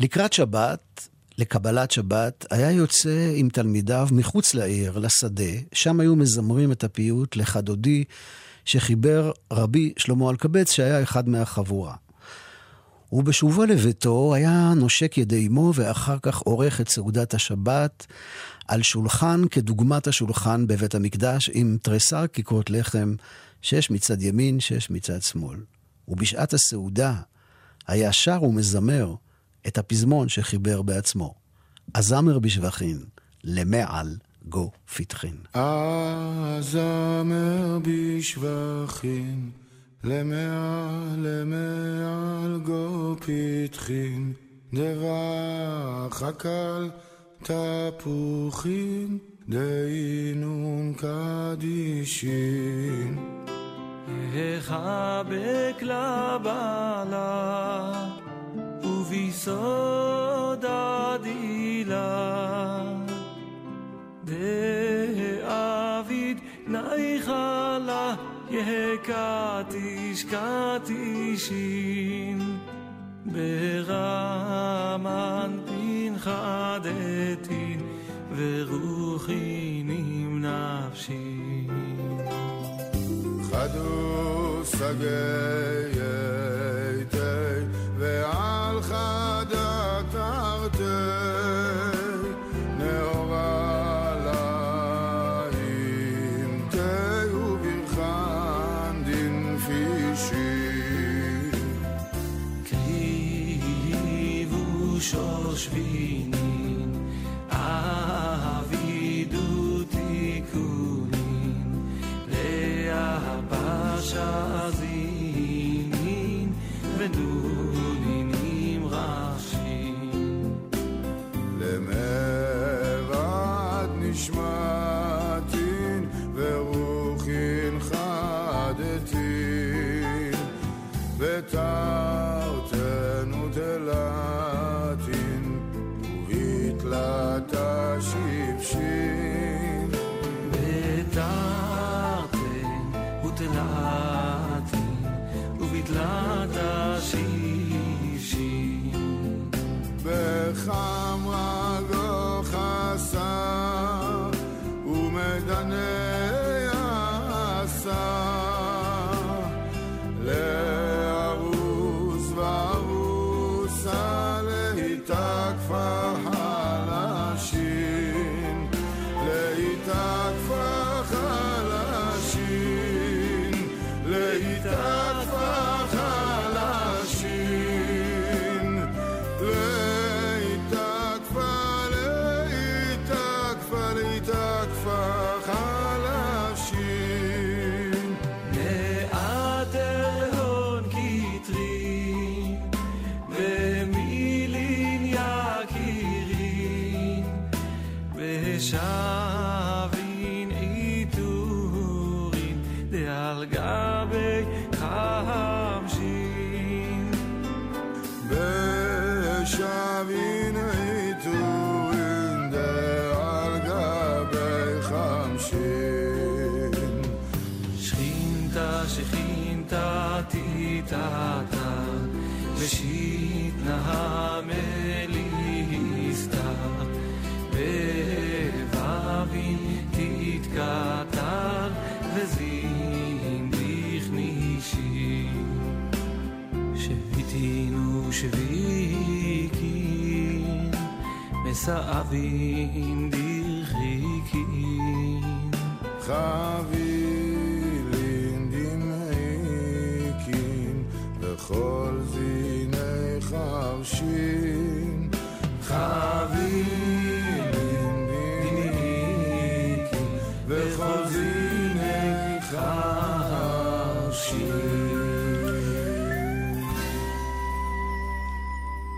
לקראת 0.00 0.32
שבת, 0.32 1.08
לקבלת 1.38 1.90
שבת, 1.90 2.46
היה 2.50 2.70
יוצא 2.70 3.32
עם 3.34 3.48
תלמידיו 3.48 4.08
מחוץ 4.12 4.54
לעיר, 4.54 4.98
לשדה, 4.98 5.52
שם 5.72 6.00
היו 6.00 6.16
מזמרים 6.16 6.72
את 6.72 6.84
הפיוט 6.84 7.36
"לך 7.36 7.56
דודי", 7.56 8.04
שחיבר 8.64 9.32
רבי 9.52 9.92
שלמה 9.96 10.30
אלקבץ, 10.30 10.72
שהיה 10.72 11.02
אחד 11.02 11.28
מהחבורה. 11.28 11.94
ובשובו 13.16 13.64
לביתו 13.64 14.34
היה 14.34 14.72
נושק 14.76 15.18
ידי 15.18 15.46
אמו 15.46 15.72
ואחר 15.74 16.16
כך 16.22 16.38
עורך 16.38 16.80
את 16.80 16.88
סעודת 16.88 17.34
השבת 17.34 18.06
על 18.68 18.82
שולחן 18.82 19.48
כדוגמת 19.50 20.06
השולחן 20.06 20.66
בבית 20.66 20.94
המקדש 20.94 21.50
עם 21.52 21.78
תריסר 21.82 22.26
כיכרות 22.26 22.70
לחם, 22.70 23.14
שש 23.62 23.90
מצד 23.90 24.22
ימין, 24.22 24.60
שש 24.60 24.90
מצד 24.90 25.22
שמאל. 25.22 25.58
ובשעת 26.08 26.54
הסעודה 26.54 27.14
היה 27.86 28.12
שר 28.12 28.42
ומזמר 28.42 29.14
את 29.66 29.78
הפזמון 29.78 30.28
שחיבר 30.28 30.82
בעצמו. 30.82 31.34
הזמר 31.94 32.38
בשבחין, 32.38 33.04
למעל 33.44 34.16
גו 34.48 34.70
פתחין. 34.96 35.36
הזמר 35.54 36.58
בשבחין, 37.82 39.50
למעל 40.08 41.16
למעל 41.16 42.60
גו 42.64 43.16
פתחין, 43.16 44.32
דבח 44.72 46.22
הקל 46.22 46.90
תפוחין, 47.42 49.18
דהינון 49.48 50.94
קדישין. 51.58 53.18
החבק 54.34 55.82
לבעלה 55.82 57.22
וביסוד 58.82 60.64
הדילה 60.68 62.12
דאביד 64.24 66.38
נייחלה 66.66 68.14
יקטיש 68.49 70.25
קטישין 70.25 71.59
ברמן 73.25 74.71
פנחה 75.65 76.77
דתין 76.83 77.81
ורוחין 78.35 79.89
נפשין 80.41 81.67
חדו 83.51 84.61
סגי 84.63 85.84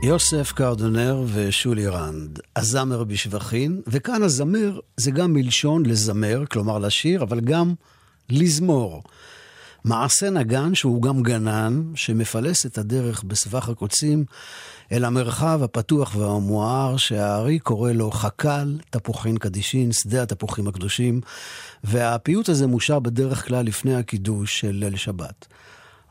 יוסף 0.03 0.53
קרדונר 0.53 1.23
ושולי 1.35 1.87
רנד, 1.87 2.41
הזמר 2.57 3.05
בשבחין, 3.05 3.81
וכאן 3.87 4.23
הזמר 4.23 4.81
זה 4.97 5.11
גם 5.11 5.33
מלשון 5.33 5.87
לזמר, 5.87 6.45
כלומר 6.51 6.79
לשיר, 6.79 7.23
אבל 7.23 7.41
גם 7.41 7.75
לזמור. 8.31 9.03
מעשה 9.85 10.31
נגן 10.31 10.75
שהוא 10.75 11.03
גם 11.03 11.23
גנן, 11.23 11.83
שמפלס 11.95 12.67
את 12.67 12.79
הדרך 12.79 13.23
בסבך 13.23 13.69
הקוצים 13.69 14.25
אל 14.93 15.05
המרחב 15.05 15.61
הפתוח 15.63 16.17
והמואר, 16.17 16.97
שהארי 16.97 17.59
קורא 17.59 17.93
לו 17.93 18.11
חק"ל, 18.11 18.79
תפוחין 18.91 19.37
קדישין, 19.37 19.93
שדה 19.93 20.23
התפוחים 20.23 20.69
הקדושים, 20.69 21.21
והפיוט 21.85 22.49
הזה 22.49 22.67
מושר 22.67 22.99
בדרך 22.99 23.47
כלל 23.49 23.67
לפני 23.67 23.95
הקידוש 23.95 24.61
של 24.61 24.71
ליל 24.73 24.97
שבת. 24.97 25.47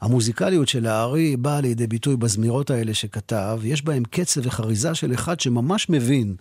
המוזיקליות 0.01 0.67
של 0.67 0.87
הארי 0.87 1.37
באה 1.37 1.61
לידי 1.61 1.87
ביטוי 1.87 2.17
בזמירות 2.17 2.69
האלה 2.69 2.93
שכתב, 2.93 3.59
יש 3.63 3.81
בהם 3.81 4.03
קצב 4.03 4.41
וחריזה 4.43 4.95
של 4.95 5.13
אחד 5.13 5.39
שממש 5.39 5.89
מבין 5.89 6.35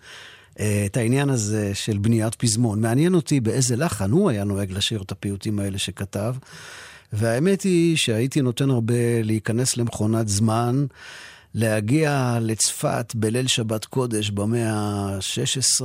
אה, 0.61 0.83
את 0.87 0.97
העניין 0.97 1.31
הזה 1.31 1.71
של 1.75 1.99
בניית 1.99 2.35
פזמון. 2.35 2.81
מעניין 2.81 3.15
אותי 3.15 3.41
באיזה 3.41 3.77
לחן 3.77 4.11
הוא 4.11 4.31
היה 4.31 4.45
נוהג 4.45 4.73
לשיר 4.73 5.03
את 5.03 5.13
הפיוטים 5.13 5.59
האלה 5.59 5.79
שכתב, 5.79 6.35
והאמת 7.13 7.63
היא 7.63 7.97
שהייתי 7.97 8.43
נותן 8.43 8.71
הרבה 8.71 9.23
להיכנס 9.23 9.77
למכונת 9.77 10.29
זמן, 10.29 10.87
להגיע 11.55 12.39
לצפת 12.41 13.13
בליל 13.15 13.47
שבת 13.47 13.85
קודש 13.85 14.31
במאה 14.31 14.73
ה-16, 14.73 15.85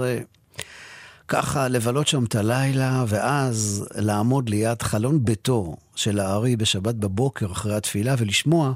ככה 1.27 1.67
לבלות 1.67 2.07
שם 2.07 2.23
את 2.23 2.35
הלילה, 2.35 3.05
ואז 3.07 3.87
לעמוד 3.95 4.49
ליד 4.49 4.81
חלון 4.81 5.25
ביתו 5.25 5.75
של 5.95 6.19
הארי 6.19 6.55
בשבת 6.55 6.95
בבוקר 6.95 7.51
אחרי 7.51 7.75
התפילה 7.75 8.15
ולשמוע 8.17 8.73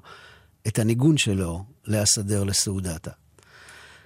את 0.68 0.80
הניגון 0.80 1.18
שלו 1.18 1.64
להסדר 1.86 2.44
לסעודתה. 2.44 3.12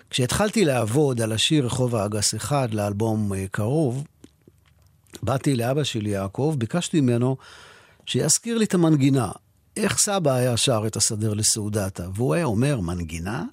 כשהתחלתי 0.10 0.66
לעבוד 0.66 1.22
על 1.22 1.32
השיר 1.32 1.66
רחוב 1.66 1.96
האגס 1.96 2.36
אחד 2.36 2.74
לאלבום 2.74 3.34
אה, 3.34 3.46
קרוב, 3.52 4.04
באתי 5.24 5.56
לאבא 5.56 5.84
שלי 5.84 6.10
יעקב, 6.10 6.56
ביקשתי 6.58 7.02
ממנו 7.02 7.38
שיזכיר 8.10 8.58
לי 8.58 8.66
את 8.66 8.74
המנגינה. 8.74 9.32
איך 9.78 9.98
סבא 9.98 10.34
היה 10.34 10.58
שר 10.58 10.84
את 10.88 10.96
הסדר 10.96 11.34
לסעודתה? 11.34 12.08
והוא 12.16 12.34
היה 12.34 12.46
אומר, 12.46 12.80
מנגינה? 12.80 13.44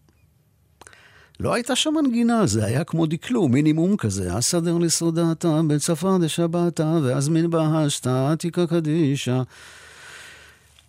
לא 1.41 1.55
הייתה 1.55 1.77
שם 1.77 1.95
מנגינה, 1.95 2.47
זה 2.47 2.65
היה 2.65 2.85
כמו 2.85 3.07
דקלום, 3.07 3.53
מינימום 3.53 3.97
כזה. 3.97 4.35
הסדר 4.35 4.79
לסעודתה, 4.79 5.61
בצפה 5.67 6.17
דשבתה, 6.21 6.99
והזמין 7.03 7.51
בהשתה, 7.51 8.33
עתיקה 8.33 8.67
קדישה. 8.67 9.43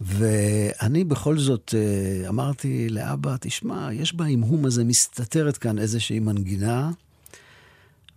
ואני 0.02 1.04
בכל 1.04 1.38
זאת 1.38 1.74
אה, 1.78 2.30
אמרתי 2.30 2.90
לאבא, 2.90 3.36
תשמע, 3.40 3.90
יש 3.94 4.14
בהמהום 4.14 4.66
הזה, 4.66 4.84
מסתתרת 4.84 5.58
כאן 5.58 5.80
איזושהי 5.80 6.20
מנגינה, 6.20 6.92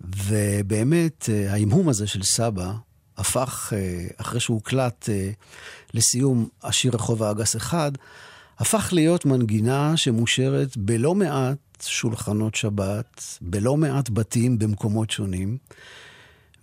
ובאמת, 0.00 1.28
אה, 1.32 1.52
ההמהום 1.52 1.88
הזה 1.88 2.06
של 2.06 2.22
סבא 2.22 2.72
הפך, 3.20 3.72
אה, 3.76 4.06
אחרי 4.16 4.40
שהוא 4.40 4.54
הוקלט 4.54 5.08
לסיום 5.94 6.48
השיר 6.62 6.92
רחוב 6.94 7.22
האגס 7.22 7.56
אחד, 7.56 7.92
הפך 8.58 8.88
להיות 8.92 9.26
מנגינה 9.26 9.96
שמושרת 9.96 10.76
בלא 10.76 11.14
מעט 11.14 11.58
שולחנות 11.86 12.54
שבת, 12.54 13.38
בלא 13.40 13.76
מעט 13.76 14.10
בתים 14.12 14.58
במקומות 14.58 15.10
שונים. 15.10 15.58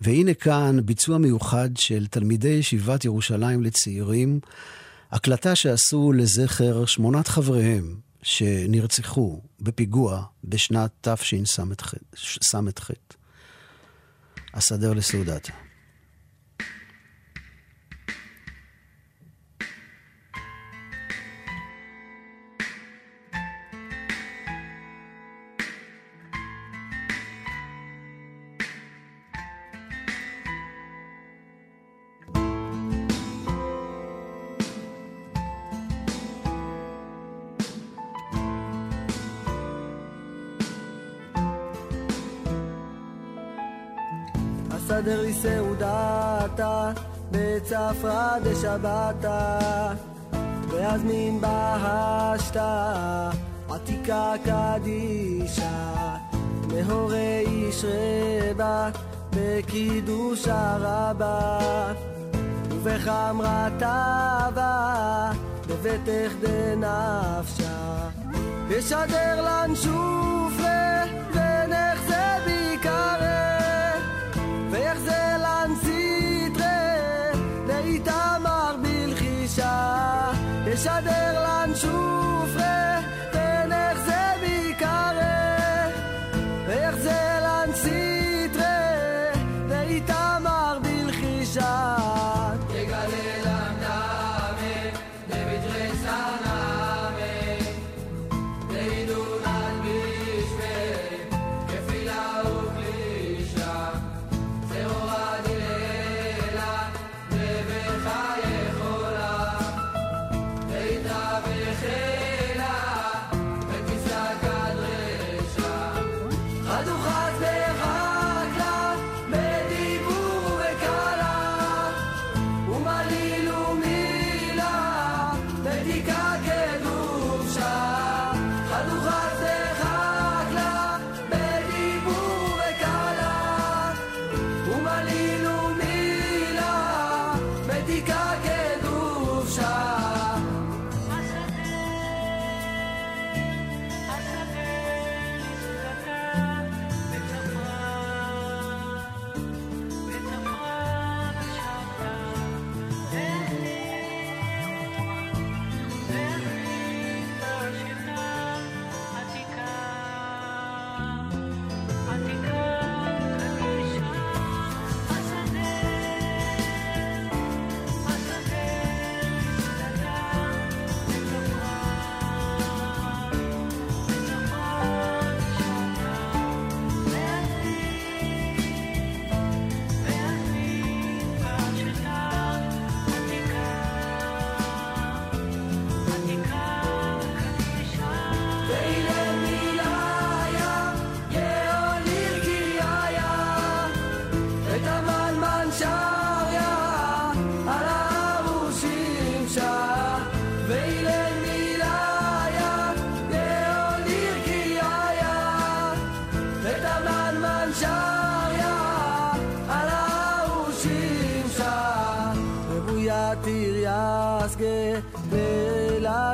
והנה 0.00 0.34
כאן 0.34 0.76
ביצוע 0.84 1.18
מיוחד 1.18 1.76
של 1.76 2.06
תלמידי 2.06 2.48
ישיבת 2.48 3.04
ירושלים 3.04 3.62
לצעירים, 3.62 4.40
הקלטה 5.10 5.54
שעשו 5.54 6.12
לזכר 6.12 6.84
שמונת 6.86 7.28
חבריהם 7.28 7.96
שנרצחו 8.22 9.40
בפיגוע 9.60 10.24
בשנת 10.44 10.90
תשס"ח. 11.00 11.94
הסדר 14.54 14.92
לסעודתה. 14.92 15.67
בצפרא 47.98 48.38
דשבתה, 48.38 49.58
ויזמין 50.68 51.40
בהשתה, 51.40 53.30
עתיקה 53.70 54.32
קדישה, 54.44 56.14
נהורי 56.68 57.44
איש 57.46 57.84
רבה, 57.84 58.90
בקידוש 59.30 60.48
הרבה, 60.48 61.58
ובחמרתה 62.70 64.48
בה, 64.54 65.30
בבטח 65.68 66.32
דנפשה, 66.40 68.08
ישדר 68.70 69.42
לנשופלה, 69.42 70.47
בלחישה, 80.78 80.98
ישדר 80.98 82.17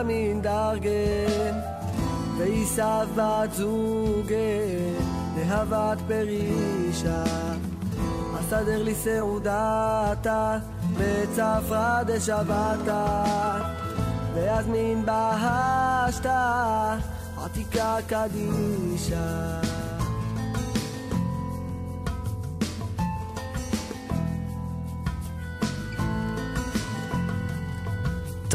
min 0.02 0.42
dargen 0.42 1.54
ועיסב 2.38 3.06
בת 3.14 3.52
זוגה 3.52 4.34
להבת 5.36 5.98
פרישה. 6.06 7.24
אסדר 8.40 8.82
לי 8.82 8.94
סעודתה 8.94 10.58
בצפרא 10.98 12.02
דשבתה. 12.02 13.24
ויזמין 14.34 15.06
בהשתה 15.06 16.96
עתיקה 17.44 17.96
קדישה 18.06 19.60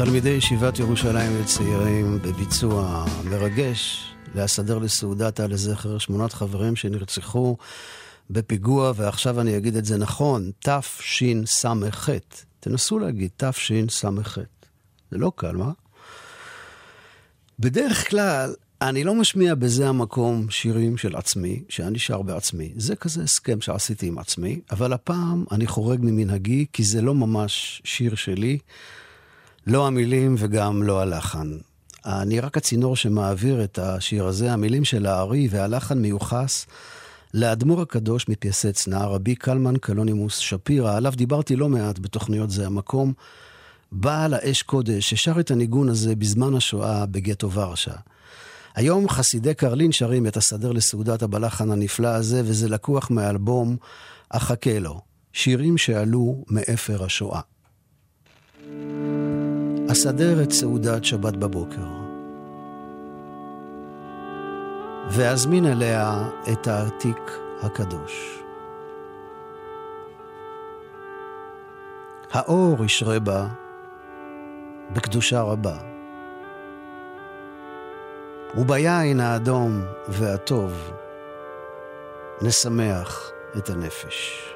תלמידי 0.04 0.28
ישיבת 0.28 0.78
ירושלים 0.78 1.40
לצעירים 1.40 2.18
בביצוע 2.22 3.04
מרגש 3.24 4.04
להסדר 4.34 4.78
לסעודתה 4.78 5.46
לזכר 5.46 5.98
שמונת 5.98 6.32
חברים 6.32 6.76
שנרצחו 6.76 7.56
בפיגוע, 8.30 8.92
ועכשיו 8.96 9.40
אני 9.40 9.56
אגיד 9.56 9.76
את 9.76 9.84
זה 9.84 9.98
נכון, 9.98 10.50
תשס"ח. 10.58 12.08
תנסו 12.60 12.98
להגיד 12.98 13.30
תשס"ח. 13.36 14.38
זה 15.10 15.18
לא 15.18 15.32
קל, 15.36 15.56
מה? 15.56 15.72
בדרך 17.58 18.10
כלל, 18.10 18.54
אני 18.82 19.04
לא 19.04 19.14
משמיע 19.14 19.54
בזה 19.54 19.88
המקום 19.88 20.50
שירים 20.50 20.96
של 20.96 21.16
עצמי, 21.16 21.62
שאני 21.68 21.98
שר 21.98 22.22
בעצמי. 22.22 22.72
זה 22.76 22.96
כזה 22.96 23.22
הסכם 23.22 23.60
שעשיתי 23.60 24.06
עם 24.06 24.18
עצמי, 24.18 24.60
אבל 24.70 24.92
הפעם 24.92 25.44
אני 25.52 25.66
חורג 25.66 25.98
ממנהגי, 26.02 26.66
כי 26.72 26.84
זה 26.84 27.02
לא 27.02 27.14
ממש 27.14 27.82
שיר 27.84 28.14
שלי. 28.14 28.58
לא 29.70 29.86
המילים 29.86 30.34
וגם 30.38 30.82
לא 30.82 31.00
הלחן. 31.00 31.50
אני 32.06 32.40
רק 32.40 32.56
הצינור 32.56 32.96
שמעביר 32.96 33.64
את 33.64 33.78
השיר 33.78 34.26
הזה, 34.26 34.52
המילים 34.52 34.84
של 34.84 35.06
הארי 35.06 35.48
והלחן 35.50 35.98
מיוחס 35.98 36.66
לאדמו"ר 37.34 37.82
הקדוש 37.82 38.28
מפייסצנה, 38.28 39.04
רבי 39.04 39.34
קלמן 39.34 39.76
קלונימוס 39.76 40.38
שפירא, 40.38 40.96
עליו 40.96 41.12
דיברתי 41.16 41.56
לא 41.56 41.68
מעט 41.68 41.98
בתוכניות 41.98 42.50
זה 42.50 42.66
המקום, 42.66 43.12
בעל 43.92 44.34
האש 44.34 44.62
קודש, 44.62 45.10
ששר 45.10 45.40
את 45.40 45.50
הניגון 45.50 45.88
הזה 45.88 46.16
בזמן 46.16 46.54
השואה 46.54 47.06
בגטו 47.06 47.52
ורשה. 47.52 47.94
היום 48.74 49.08
חסידי 49.08 49.54
קרלין 49.54 49.92
שרים 49.92 50.26
את 50.26 50.36
הסדר 50.36 50.72
לסעודת 50.72 51.22
הבלחן 51.22 51.70
הנפלא 51.70 52.08
הזה, 52.08 52.42
וזה 52.44 52.68
לקוח 52.68 53.10
מאלבום 53.10 53.76
"אחכה 54.30 54.78
לו", 54.78 55.00
שירים 55.32 55.78
שעלו 55.78 56.44
מאפר 56.48 57.04
השואה. 57.04 57.40
אסדר 59.92 60.42
את 60.42 60.52
סעודת 60.52 61.04
שבת 61.04 61.36
בבוקר, 61.36 61.86
ואזמין 65.10 65.66
אליה 65.66 66.22
את 66.52 66.66
העתיק 66.66 67.38
הקדוש. 67.62 68.42
האור 72.30 72.84
ישרה 72.84 73.18
בה 73.18 73.46
בקדושה 74.92 75.42
רבה, 75.42 75.76
וביין 78.56 79.20
האדום 79.20 79.82
והטוב 80.08 80.92
נשמח 82.42 83.30
את 83.58 83.70
הנפש. 83.70 84.50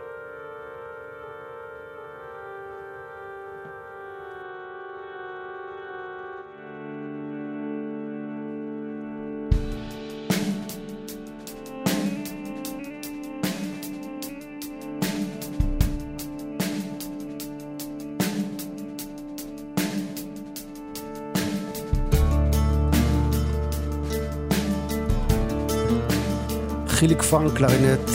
חיליק 27.05 27.23
פרנק 27.23 27.53
קלרינט, 27.57 28.11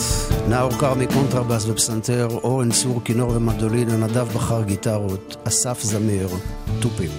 נאור 0.47 0.71
כרמי 0.71 1.07
קונטרבאס 1.07 1.65
ופסנתר, 1.67 2.27
אורן 2.43 2.71
צור 2.71 3.01
כינור 3.03 3.31
ומנדולין, 3.35 3.89
נדב 3.89 4.27
בחר 4.27 4.63
גיטרות, 4.63 5.35
אסף 5.47 5.83
זמיר, 5.83 6.29
תופים. 6.79 7.09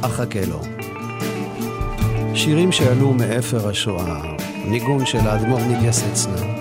אחכה 0.00 0.44
לו. 0.48 0.60
שירים 2.34 2.72
שעלו 2.72 3.12
מאפר 3.12 3.68
השואה, 3.68 4.20
ניגון 4.64 5.06
של 5.06 5.18
האדמו"ר 5.18 5.60
מפיאסצנה. 5.62 6.55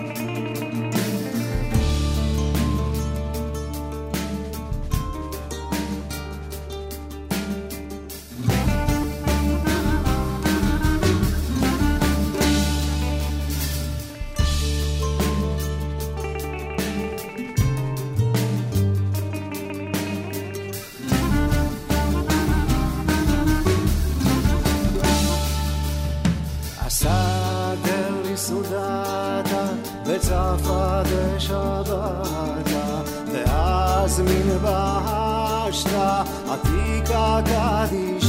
וצפה 30.26 31.02
דשבתה 31.04 32.08
ואזמין 33.34 34.58
בהשתה 34.62 36.24
עתיקה 36.50 37.40
קדישה 37.46 38.25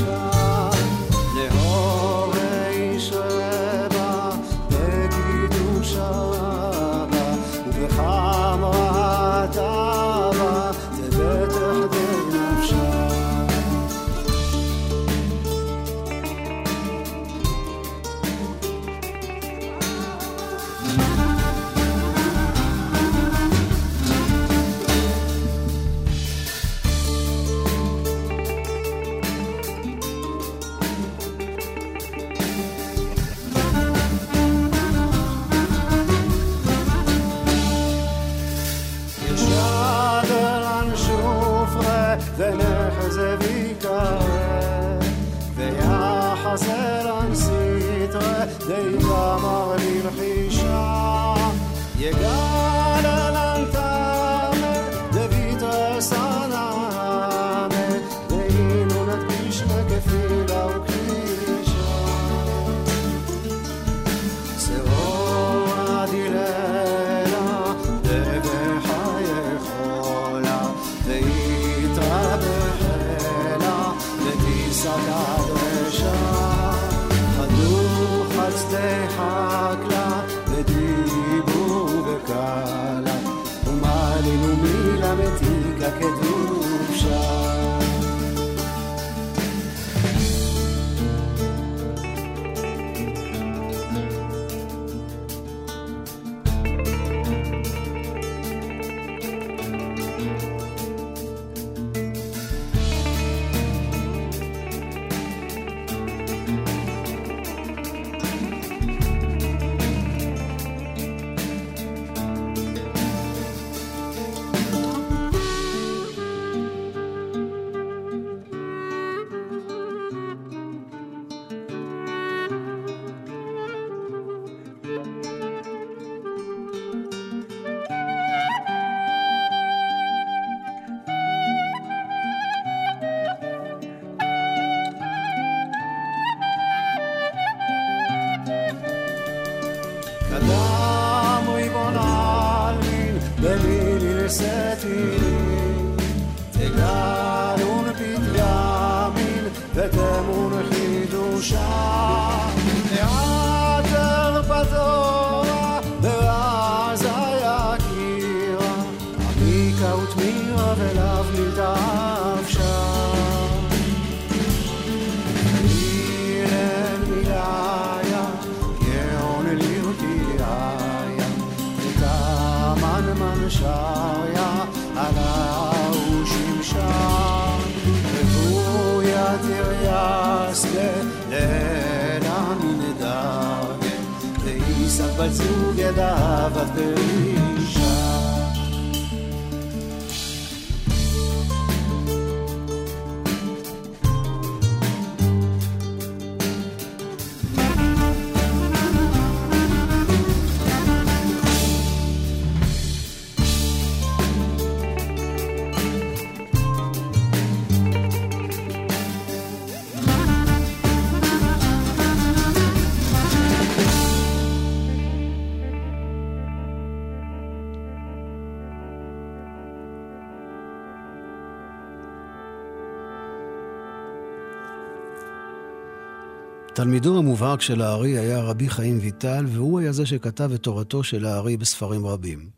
תלמידו 226.77 227.19
המובהק 227.19 227.61
של 227.61 227.83
הארי 227.83 228.19
היה 228.19 228.41
רבי 228.41 228.69
חיים 228.69 228.99
ויטל, 229.03 229.45
והוא 229.49 229.81
היה 229.81 229.93
זה 229.93 230.07
שכתב 230.07 230.51
את 230.55 230.63
תורתו 230.63 231.05
של 231.05 231.27
הארי 231.27 231.57
בספרים 231.57 232.07
רבים. 232.07 232.49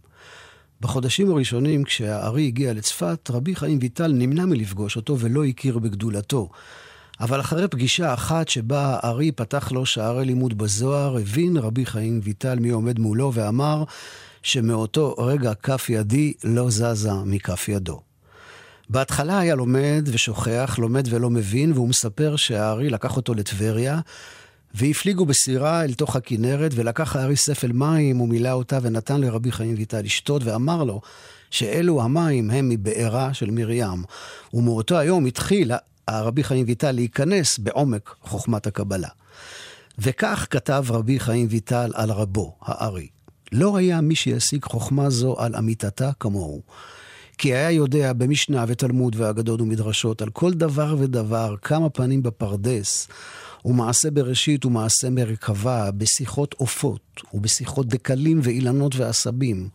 בחודשים 0.81 1.31
הראשונים, 1.31 1.85
כשהארי 1.85 2.47
הגיע 2.47 2.73
לצפת, 2.73 3.31
רבי 3.31 3.57
חיים 3.57 3.79
ויטל 3.83 4.13
נמנע 4.13 4.47
מלפגוש 4.47 4.97
אותו 4.97 5.19
ולא 5.19 5.45
הכיר 5.45 5.79
בגדולתו. 5.79 6.49
אבל 7.21 7.41
אחרי 7.41 7.69
פגישה 7.69 8.15
אחת 8.15 8.49
שבה 8.49 8.99
הארי 9.03 9.33
פתח 9.33 9.73
לו 9.73 9.87
שערי 9.87 10.25
לימוד 10.25 10.59
בזוהר, 10.59 11.17
הבין 11.17 11.57
רבי 11.57 11.87
חיים 11.87 12.21
ויטל 12.23 12.59
מי 12.59 12.71
עומד 12.71 12.99
מולו 12.99 13.33
ואמר 13.35 13.85
שמאותו 14.43 15.15
רגע 15.19 15.55
כף 15.55 15.87
ידי 15.89 16.33
לא 16.45 16.71
זזה 16.71 17.13
מכף 17.25 17.69
ידו. 17.69 18.08
בהתחלה 18.91 19.39
היה 19.39 19.55
לומד 19.55 20.09
ושוכח, 20.13 20.79
לומד 20.79 21.09
ולא 21.11 21.31
מבין, 21.31 21.73
והוא 21.73 21.89
מספר 21.89 22.37
שהארי 22.37 22.91
לקח 22.91 23.17
אותו 23.17 23.35
לטבריה, 23.35 24.01
והפליגו 24.75 25.27
בסירה 25.27 25.85
אל 25.85 25.93
תוך 25.93 26.17
הכנרת, 26.17 26.71
ולקח 26.75 27.17
הארי 27.17 27.37
ספל 27.37 27.73
מים, 27.73 28.21
ומילא 28.21 28.53
אותה, 28.53 28.79
ונתן 28.83 29.21
לרבי 29.21 29.53
חיים 29.53 29.75
ויטל 29.79 30.01
לשתות, 30.01 30.43
ואמר 30.45 30.85
לו 30.85 31.01
שאלו 31.51 32.03
המים 32.03 32.51
הם 32.51 32.69
מבארה 32.69 33.35
של 33.35 33.51
מרים. 33.51 34.03
ומאותו 34.55 34.99
היום 34.99 35.27
התחיל 35.27 35.73
הרבי 36.09 36.45
חיים 36.45 36.67
ויטל 36.69 36.93
להיכנס 36.93 37.59
בעומק 37.59 38.15
חוכמת 38.23 38.67
הקבלה. 38.67 39.09
וכך 39.99 40.47
כתב 40.51 40.85
רבי 40.91 41.21
חיים 41.21 41.47
ויטל 41.51 41.91
על 41.95 42.11
רבו, 42.11 42.57
הארי. 42.63 43.09
לא 43.53 43.77
היה 43.77 44.01
מי 44.01 44.15
שישיג 44.15 44.65
חוכמה 44.65 45.11
זו 45.11 45.37
על 45.39 45.57
אמיתתה 45.57 46.11
כמוהו. 46.21 46.63
כי 47.39 47.55
היה 47.55 47.71
יודע 47.71 48.13
במשנה 48.13 48.65
ותלמוד 48.69 49.17
ואגדות 49.19 49.61
ומדרשות 49.61 50.23
על 50.23 50.31
כל 50.31 50.53
דבר 50.53 50.97
ודבר, 50.99 51.55
כמה 51.63 51.91
פנים 51.91 52.23
בפרדס, 52.23 53.09
ומעשה 53.65 54.11
בראשית 54.11 54.65
ומעשה 54.65 55.11
מרכבה, 55.11 55.91
בשיחות 55.91 56.55
עופות, 56.59 57.21
ובשיחות 57.35 57.87
דקלים 57.87 58.41
ואילנות 58.43 58.97
ועשבים, 58.97 59.69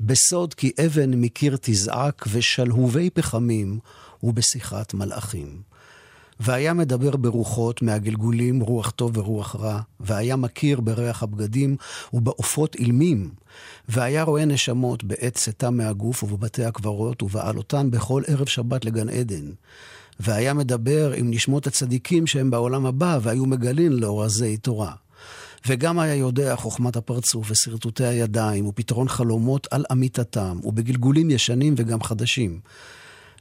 בסוד 0.00 0.54
כי 0.54 0.72
אבן 0.86 1.10
מקיר 1.14 1.56
תזעק 1.60 2.24
ושלהובי 2.32 3.10
פחמים, 3.10 3.78
ובשיחת 4.22 4.94
מלאכים. 4.94 5.62
והיה 6.40 6.74
מדבר 6.74 7.16
ברוחות 7.16 7.82
מהגלגולים 7.82 8.60
רוח 8.60 8.90
טוב 8.90 9.18
ורוח 9.18 9.56
רע, 9.56 9.80
והיה 10.00 10.36
מכיר 10.36 10.80
בריח 10.80 11.22
הבגדים 11.22 11.76
ובעופות 12.12 12.74
אילמים, 12.74 13.30
והיה 13.88 14.22
רואה 14.22 14.44
נשמות 14.44 15.04
בעת 15.04 15.34
צאתה 15.34 15.70
מהגוף 15.70 16.22
ובבתי 16.22 16.64
הקברות, 16.64 17.22
ובעלותן 17.22 17.90
בכל 17.90 18.22
ערב 18.26 18.46
שבת 18.46 18.84
לגן 18.84 19.08
עדן. 19.08 19.50
והיה 20.20 20.54
מדבר 20.54 21.12
עם 21.16 21.30
נשמות 21.30 21.66
הצדיקים 21.66 22.26
שהם 22.26 22.50
בעולם 22.50 22.86
הבא, 22.86 23.18
והיו 23.22 23.46
מגלין 23.46 23.92
לאורזי 23.92 24.56
תורה. 24.56 24.92
וגם 25.66 25.98
היה 25.98 26.14
יודע 26.14 26.56
חוכמת 26.56 26.96
הפרצוף 26.96 27.50
ושרטוטי 27.50 28.04
הידיים, 28.04 28.66
ופתרון 28.66 29.08
חלומות 29.08 29.66
על 29.70 29.84
אמיתתם, 29.92 30.60
ובגלגולים 30.64 31.30
ישנים 31.30 31.74
וגם 31.76 32.02
חדשים. 32.02 32.60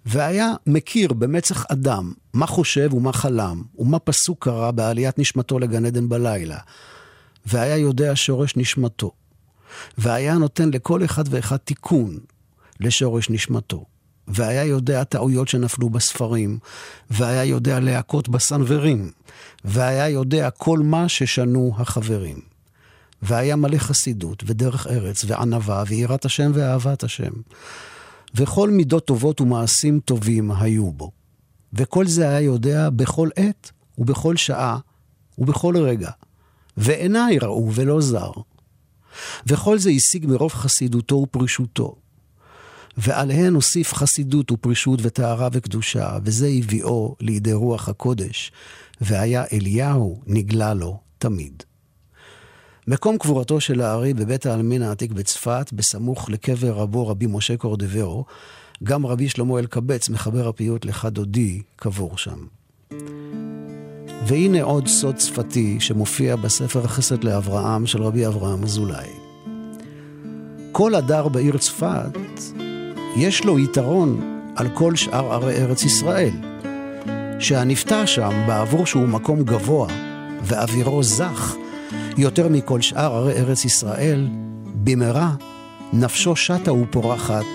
והיה 0.06 0.54
מכיר 0.68 1.14
במצח 1.14 1.66
אדם 1.72 2.14
מה 2.34 2.48
חושב 2.48 2.94
ומה 2.94 3.14
חלם, 3.14 3.64
ומה 3.78 4.00
פסוק 4.00 4.44
קרה 4.44 4.72
בעליית 4.72 5.20
נשמתו 5.20 5.60
לגן 5.60 5.86
עדן 5.86 6.10
בלילה. 6.10 6.58
והיה 7.46 7.78
יודע 7.78 8.12
שורש 8.16 8.58
נשמתו. 8.58 9.12
והיה 9.98 10.34
נותן 10.34 10.70
לכל 10.70 11.06
אחד 11.06 11.24
ואחד 11.30 11.58
תיקון 11.58 12.18
לשורש 12.80 13.30
נשמתו. 13.30 13.86
והיה 14.28 14.66
יודע 14.66 15.04
טעויות 15.04 15.48
שנפלו 15.48 15.90
בספרים, 15.90 16.60
והיה 17.10 17.44
יודע 17.44 17.80
להכות 17.80 18.30
בסנוורים, 18.30 19.12
והיה 19.66 20.10
יודע 20.10 20.50
כל 20.50 20.80
מה 20.80 21.10
ששנו 21.10 21.74
החברים. 21.78 22.40
והיה 23.22 23.56
מלא 23.56 23.78
חסידות, 23.78 24.44
ודרך 24.46 24.88
ארץ, 24.88 25.26
וענווה, 25.28 25.84
ויראת 25.88 26.26
השם 26.26 26.52
ואהבת 26.54 27.04
השם. 27.04 27.32
וכל 28.36 28.70
מידות 28.70 29.06
טובות 29.06 29.42
ומעשים 29.42 30.00
טובים 30.00 30.52
היו 30.52 30.92
בו. 30.92 31.12
וכל 31.74 32.08
זה 32.08 32.30
היה 32.30 32.42
יודע 32.42 32.90
בכל 32.90 33.30
עת 33.36 33.72
ובכל 33.98 34.36
שעה 34.36 34.78
ובכל 35.38 35.78
רגע. 35.78 36.10
ועיניי 36.78 37.38
ראו 37.40 37.70
ולא 37.74 38.02
זר. 38.02 38.32
וכל 39.48 39.80
זה 39.80 39.90
השיג 39.90 40.26
מרוב 40.26 40.52
חסידותו 40.52 41.16
ופרישותו. 41.16 41.96
ועליהן 42.98 43.54
הוסיף 43.54 43.94
חסידות 43.94 44.52
ופרישות 44.52 45.00
וטהרה 45.04 45.50
וקדושה, 45.52 46.18
וזה 46.24 46.48
הביאו 46.48 47.16
לידי 47.20 47.54
רוח 47.54 47.90
הקודש, 47.90 48.52
והיה 49.02 49.44
אליהו 49.54 50.22
נגלה 50.28 50.74
לו 50.74 51.00
תמיד. 51.18 51.64
מקום 52.90 53.18
קבורתו 53.18 53.60
של 53.60 53.82
הארי 53.82 54.14
בבית 54.14 54.46
העלמין 54.46 54.82
העתיק 54.82 55.12
בצפת, 55.12 55.70
בסמוך 55.74 56.30
לקבר 56.30 56.72
רבו 56.72 57.08
רבי 57.08 57.26
משה 57.30 57.58
קורדברו, 57.58 58.26
גם 58.84 59.06
רבי 59.06 59.30
שלמה 59.30 59.60
אלקבץ, 59.60 60.10
מחבר 60.10 60.48
הפיוט 60.48 60.86
לך 60.86 61.06
דודי, 61.06 61.62
קבור 61.76 62.18
שם. 62.18 62.38
והנה 64.28 64.64
עוד 64.64 64.88
סוד 64.88 65.20
שפתי 65.20 65.80
שמופיע 65.80 66.36
בספר 66.36 66.86
החסד 66.86 67.24
לאברהם 67.24 67.88
של 67.88 68.04
רבי 68.04 68.28
אברהם 68.28 68.64
אזולאי. 68.64 69.10
כל 70.72 70.96
הדר 70.96 71.28
בעיר 71.28 71.58
צפת, 71.58 72.18
יש 73.18 73.46
לו 73.46 73.60
יתרון 73.60 74.42
על 74.56 74.70
כל 74.74 74.96
שאר 74.96 75.34
ערי 75.34 75.56
ארץ 75.56 75.84
ישראל. 75.84 76.34
שהנפתח 77.40 78.04
שם, 78.06 78.44
בעבור 78.48 78.86
שהוא 78.86 79.08
מקום 79.08 79.44
גבוה 79.44 79.88
ואווירו 80.44 81.04
זך, 81.04 81.56
יותר 82.20 82.48
מכל 82.48 82.82
שאר 82.82 83.16
ערי 83.16 83.34
ארץ 83.34 83.66
ישראל, 83.66 84.28
במהרה 84.76 85.36
נפשו 85.94 86.36
שטה 86.36 86.74
ופורחת 86.74 87.46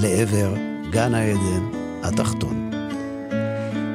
לעבר 0.00 0.54
גן 0.90 1.14
העדן 1.14 1.62
התחתון. 2.02 2.70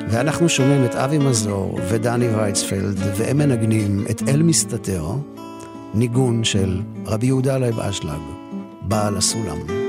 ואנחנו 0.10 0.50
שומעים 0.50 0.86
את 0.86 0.96
אבי 0.96 1.18
מזור 1.18 1.80
ודני 1.90 2.28
וייצפלד, 2.28 3.00
והם 3.18 3.38
מנגנים 3.38 4.06
את 4.12 4.22
אל 4.28 4.44
מסתתר, 4.44 5.06
ניגון 5.94 6.44
של 6.44 6.82
רבי 7.06 7.26
יהודה 7.26 7.58
לייב 7.58 7.80
אשלג, 7.80 8.22
בעל 8.82 9.18
הסולם. 9.18 9.85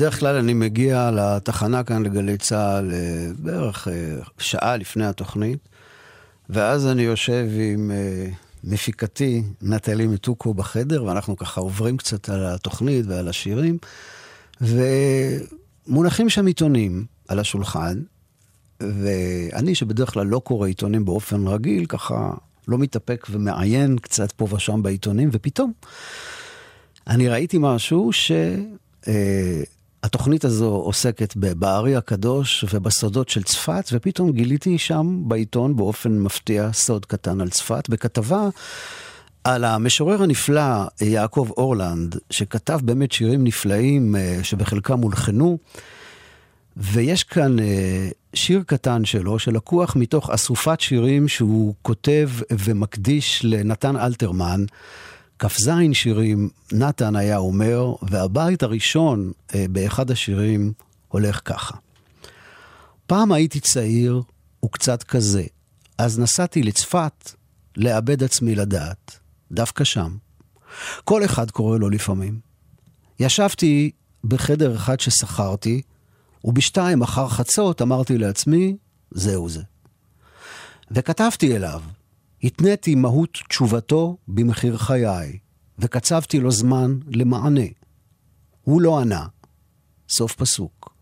בדרך 0.00 0.20
כלל 0.20 0.36
אני 0.36 0.54
מגיע 0.54 1.10
לתחנה 1.10 1.84
כאן 1.84 2.02
לגלי 2.02 2.36
צה"ל 2.36 2.92
אה, 2.92 3.26
בערך 3.38 3.88
אה, 3.88 3.92
שעה 4.38 4.76
לפני 4.76 5.06
התוכנית, 5.06 5.68
ואז 6.50 6.86
אני 6.86 7.02
יושב 7.02 7.46
עם 7.74 7.90
אה, 7.90 8.30
מפיקתי 8.64 9.42
נטלי 9.62 10.06
מתוקו 10.06 10.54
בחדר, 10.54 11.04
ואנחנו 11.04 11.36
ככה 11.36 11.60
עוברים 11.60 11.96
קצת 11.96 12.28
על 12.28 12.46
התוכנית 12.46 13.06
ועל 13.08 13.28
השירים, 13.28 13.78
ומונחים 14.60 16.28
שם 16.28 16.46
עיתונים 16.46 17.04
על 17.28 17.38
השולחן, 17.38 18.02
ואני, 18.80 19.74
שבדרך 19.74 20.12
כלל 20.12 20.26
לא 20.26 20.38
קורא 20.38 20.66
עיתונים 20.66 21.04
באופן 21.04 21.46
רגיל, 21.46 21.86
ככה 21.86 22.30
לא 22.68 22.78
מתאפק 22.78 23.26
ומעיין 23.30 23.98
קצת 23.98 24.32
פה 24.32 24.46
ושם 24.50 24.82
בעיתונים, 24.82 25.28
ופתאום 25.32 25.72
אני 27.06 27.28
ראיתי 27.28 27.56
משהו 27.60 28.12
ש... 28.12 28.32
התוכנית 30.02 30.44
הזו 30.44 30.66
עוסקת 30.66 31.36
בארי 31.36 31.96
הקדוש 31.96 32.64
ובסודות 32.72 33.28
של 33.28 33.42
צפת, 33.42 33.88
ופתאום 33.92 34.32
גיליתי 34.32 34.78
שם 34.78 35.22
בעיתון 35.22 35.76
באופן 35.76 36.18
מפתיע 36.18 36.72
סוד 36.72 37.06
קטן 37.06 37.40
על 37.40 37.48
צפת, 37.48 37.88
בכתבה 37.88 38.48
על 39.44 39.64
המשורר 39.64 40.22
הנפלא 40.22 40.84
יעקב 41.00 41.48
אורלנד, 41.56 42.16
שכתב 42.30 42.80
באמת 42.82 43.12
שירים 43.12 43.44
נפלאים 43.44 44.16
אה, 44.16 44.38
שבחלקם 44.42 45.00
הולחנו, 45.00 45.58
ויש 46.76 47.24
כאן 47.24 47.58
אה, 47.58 48.08
שיר 48.34 48.62
קטן 48.66 49.04
שלו 49.04 49.38
שלקוח 49.38 49.96
מתוך 49.96 50.30
אסופת 50.30 50.80
שירים 50.80 51.28
שהוא 51.28 51.74
כותב 51.82 52.30
ומקדיש 52.50 53.44
לנתן 53.44 53.96
אלתרמן. 53.96 54.64
כ"ז 55.40 55.70
שירים, 55.92 56.48
נתן 56.72 57.16
היה 57.16 57.36
אומר, 57.36 57.94
והבית 58.02 58.62
הראשון 58.62 59.32
אה, 59.54 59.64
באחד 59.70 60.10
השירים 60.10 60.72
הולך 61.08 61.40
ככה. 61.44 61.76
פעם 63.06 63.32
הייתי 63.32 63.60
צעיר 63.60 64.22
וקצת 64.64 65.02
כזה, 65.02 65.44
אז 65.98 66.18
נסעתי 66.18 66.62
לצפת 66.62 67.32
לאבד 67.76 68.22
עצמי 68.22 68.54
לדעת, 68.54 69.18
דווקא 69.52 69.84
שם. 69.84 70.16
כל 71.04 71.24
אחד 71.24 71.50
קורא 71.50 71.78
לו 71.78 71.90
לפעמים. 71.90 72.40
ישבתי 73.20 73.90
בחדר 74.24 74.76
אחד 74.76 75.00
ששכרתי, 75.00 75.82
ובשתיים 76.44 77.02
אחר 77.02 77.28
חצות 77.28 77.82
אמרתי 77.82 78.18
לעצמי, 78.18 78.76
זהו 79.10 79.48
זה. 79.48 79.62
וכתבתי 80.90 81.56
אליו, 81.56 81.82
התניתי 82.44 82.94
מהות 82.94 83.38
תשובתו 83.48 84.16
במחיר 84.28 84.76
חיי, 84.78 85.38
וקצבתי 85.78 86.40
לו 86.40 86.50
זמן 86.50 86.98
למענה. 87.08 87.66
הוא 88.64 88.80
לא 88.80 88.98
ענה. 88.98 89.26
סוף 90.08 90.34
פסוק. 90.34 90.94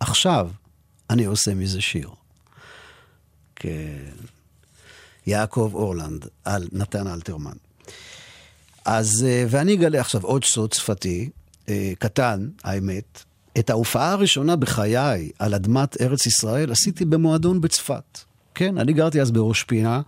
עכשיו 0.00 0.50
אני 1.10 1.24
עושה 1.24 1.54
מזה 1.54 1.80
שיר. 1.80 2.10
כן. 3.56 4.10
יעקב 5.26 5.70
אורלנד, 5.74 6.26
על 6.44 6.68
נתן 6.72 7.06
אלתרמן. 7.06 7.56
אז, 8.84 9.24
אה, 9.28 9.44
ואני 9.50 9.74
אגלה 9.74 10.00
עכשיו 10.00 10.22
עוד 10.22 10.44
סוד 10.44 10.72
שפתי, 10.72 11.30
אה, 11.68 11.92
קטן, 11.98 12.48
האמת. 12.64 13.24
את 13.58 13.70
ההופעה 13.70 14.12
הראשונה 14.12 14.56
בחיי 14.56 15.30
על 15.38 15.54
אדמת 15.54 16.00
ארץ 16.00 16.26
ישראל 16.26 16.72
עשיתי 16.72 17.04
במועדון 17.04 17.60
בצפת. 17.60 18.18
כן, 18.54 18.78
אני 18.78 18.92
גרתי 18.92 19.20
אז 19.20 19.30
בראש 19.30 19.62
פינה, 19.62 20.00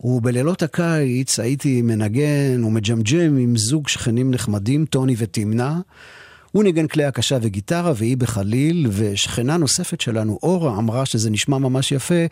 ובלילות 0.00 0.62
הקיץ 0.62 1.40
הייתי 1.40 1.82
מנגן 1.82 2.64
ומג'מג'ם 2.64 3.36
עם 3.36 3.56
זוג 3.56 3.88
שכנים 3.88 4.30
נחמדים, 4.30 4.86
טוני 4.86 5.14
ותמנה. 5.18 5.80
הוא 6.52 6.64
ניגן 6.64 6.86
כלי 6.86 7.04
הקשה 7.04 7.38
וגיטרה 7.42 7.92
והיא 7.96 8.16
בחליל, 8.16 8.86
ושכנה 8.90 9.56
נוספת 9.56 10.00
שלנו, 10.00 10.38
אורה, 10.42 10.78
אמרה 10.78 11.06
שזה 11.06 11.30
נשמע 11.30 11.58
ממש 11.58 11.92
יפה, 11.92 12.24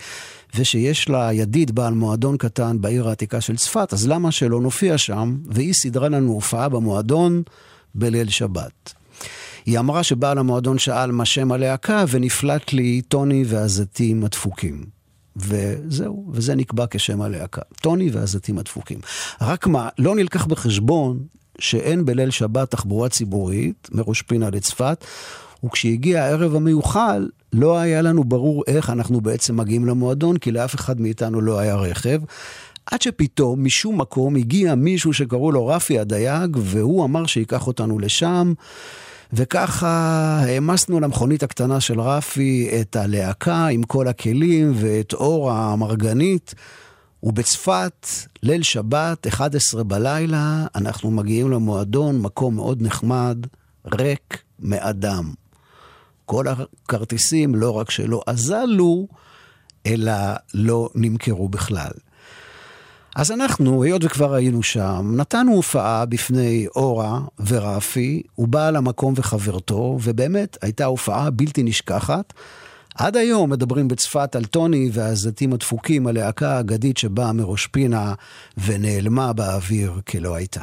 ושיש 0.57 1.09
לה 1.09 1.33
ידיד 1.33 1.75
בעל 1.75 1.95
מועדון 1.95 2.37
קטן 2.37 2.81
בעיר 2.81 3.09
העתיקה 3.09 3.41
של 3.41 3.57
צפת, 3.57 3.93
אז 3.93 4.09
למה 4.09 4.33
שלא 4.33 4.61
נופיע 4.61 4.99
שם? 4.99 5.37
והיא 5.47 5.73
סידרה 5.73 6.09
לנו 6.09 6.33
הופעה 6.33 6.69
במועדון 6.69 7.43
בליל 7.95 8.29
שבת. 8.29 8.93
היא 9.67 9.79
אמרה 9.79 10.03
שבעל 10.03 10.39
המועדון 10.39 10.79
שאל 10.79 11.13
מה 11.13 11.25
שם 11.25 11.53
הלהקה, 11.53 12.05
ונפלט 12.09 12.73
לי 12.73 13.03
טוני 13.09 13.45
והזיתים 13.47 14.25
הדפוקים. 14.25 15.02
וזהו, 15.37 16.31
וזה 16.33 16.55
נקבע 16.55 16.85
כשם 16.91 17.23
הלהקה. 17.23 17.63
טוני 17.81 18.11
והזיתים 18.11 18.59
הדפוקים. 18.59 18.99
רק 19.41 19.67
מה, 19.67 19.89
לא 19.99 20.15
נלקח 20.15 20.47
בחשבון 20.47 21.19
שאין 21.59 22.05
בליל 22.05 22.31
שבת 22.31 22.71
תחבורה 22.71 23.09
ציבורית 23.09 23.89
מראש 23.93 24.23
פינה 24.23 24.51
לצפת, 24.51 25.05
וכשהגיע 25.65 26.25
הערב 26.25 26.55
המיוחל, 26.55 27.29
לא 27.53 27.79
היה 27.79 28.03
לנו 28.03 28.25
ברור 28.25 28.65
איך 28.67 28.91
אנחנו 28.91 29.21
בעצם 29.21 29.57
מגיעים 29.57 29.87
למועדון, 29.87 30.37
כי 30.37 30.53
לאף 30.53 30.75
אחד 30.75 31.01
מאיתנו 31.01 31.41
לא 31.41 31.59
היה 31.59 31.77
רכב. 31.77 32.21
עד 32.87 33.03
שפתאום, 33.03 33.65
משום 33.65 34.01
מקום, 34.01 34.37
הגיע 34.37 34.75
מישהו 34.75 35.13
שקראו 35.13 35.53
לו 35.53 35.67
רפי 35.67 35.99
הדייג, 35.99 36.57
והוא 36.61 37.05
אמר 37.05 37.27
שייקח 37.27 37.67
אותנו 37.67 37.99
לשם. 37.99 38.53
וככה 39.33 39.89
העמסנו 40.43 41.01
למכונית 41.01 41.43
הקטנה 41.43 41.81
של 41.81 42.01
רפי 42.01 42.71
את 42.81 42.97
הלהקה 42.97 43.67
עם 43.67 43.83
כל 43.83 44.09
הכלים 44.09 44.73
ואת 44.75 45.13
אור 45.13 45.51
המרגנית. 45.51 46.55
ובצפת, 47.23 48.07
ליל 48.43 48.63
שבת, 48.63 49.27
11 49.27 49.85
בלילה, 49.85 50.67
אנחנו 50.75 51.11
מגיעים 51.11 51.51
למועדון, 51.51 52.23
מקום 52.23 52.55
מאוד 52.55 52.83
נחמד, 52.83 53.39
ריק 53.95 54.43
מאדם. 54.59 55.33
כל 56.25 56.45
הכרטיסים 56.49 57.55
לא 57.55 57.71
רק 57.71 57.91
שלא 57.91 58.23
אזלו, 58.27 59.07
אלא 59.87 60.13
לא 60.55 60.89
נמכרו 60.95 61.49
בכלל. 61.49 61.93
אז 63.17 63.33
אנחנו, 63.33 63.83
היות 63.83 64.05
וכבר 64.05 64.35
היינו 64.35 64.63
שם, 64.63 65.13
נתנו 65.17 65.53
הופעה 65.53 66.07
בפני 66.07 66.67
אורה 66.77 67.21
ורפי, 67.47 68.23
ובעל 68.39 68.77
המקום 68.77 69.15
וחברתו, 69.17 69.99
ובאמת 70.03 70.59
הייתה 70.63 70.85
הופעה 70.85 71.31
בלתי 71.31 71.63
נשכחת. 71.63 72.33
עד 72.95 73.17
היום 73.17 73.51
מדברים 73.51 73.89
בצפת 73.89 74.37
על 74.37 74.45
טוני 74.45 74.91
והזיתים 74.93 75.53
הדפוקים, 75.53 76.07
הלהקה 76.07 76.57
האגדית 76.57 76.97
שבאה 76.97 77.33
מראש 77.33 77.67
פינה 77.67 78.15
ונעלמה 78.65 79.33
באוויר 79.33 80.01
כלא 80.09 80.35
הייתה. 80.35 80.63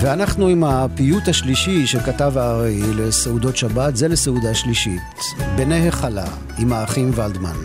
ואנחנו 0.00 0.48
עם 0.48 0.64
הפיוט 0.64 1.28
השלישי 1.28 1.86
שכתב 1.86 2.38
הארי 2.38 2.80
לסעודות 2.96 3.56
שבת, 3.56 3.96
זה 3.96 4.08
לסעודה 4.08 4.54
שלישית. 4.54 5.00
בני 5.56 5.74
היכלה, 5.74 6.26
עם 6.58 6.72
האחים 6.72 7.10
ולדמן. 7.14 7.56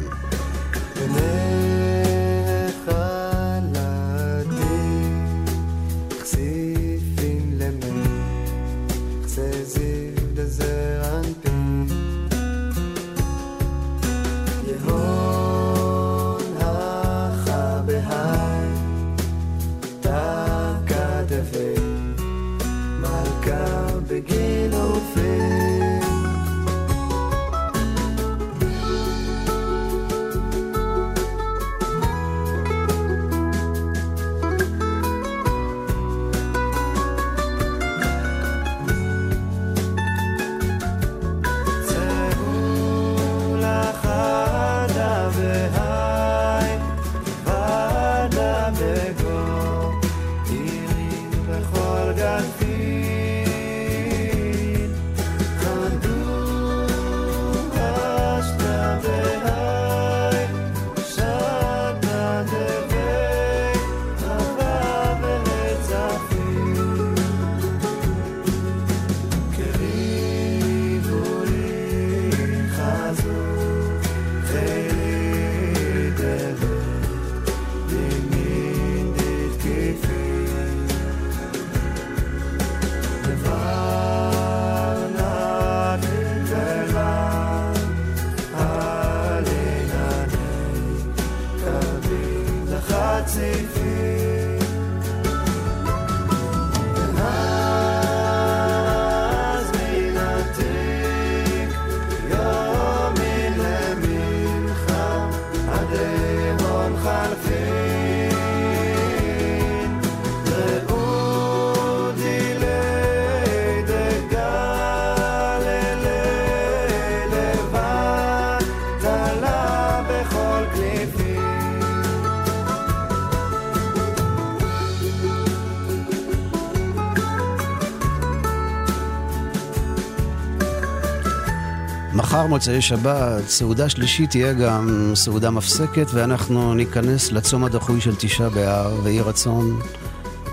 מחר 132.16 132.47
מוצאי 132.47 132.82
שבת, 132.82 133.47
סעודה 133.47 133.89
שלישית 133.89 134.30
תהיה 134.30 134.53
גם 134.53 135.11
סעודה 135.16 135.51
מפסקת, 135.51 136.07
ואנחנו 136.14 136.74
ניכנס 136.74 137.32
לצום 137.32 137.64
הדחוי 137.64 138.01
של 138.01 138.16
תשעה 138.16 138.49
באב, 138.49 138.99
ויהי 139.03 139.22
רצון 139.22 139.80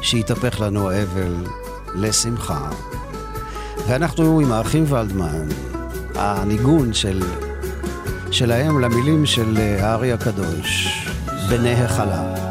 שיתהפך 0.02 0.61
לנו 0.61 0.90
האבל 0.90 1.34
לשמחה. 1.94 2.70
ואנחנו 3.88 4.40
עם 4.40 4.52
האחים 4.52 4.84
ולדמן, 4.88 5.48
הניגון 6.14 6.92
של, 6.92 7.22
שלהם 8.30 8.80
למילים 8.80 9.26
של 9.26 9.56
הארי 9.80 10.12
הקדוש, 10.12 10.98
בני 11.48 11.84
החלה. 11.84 12.49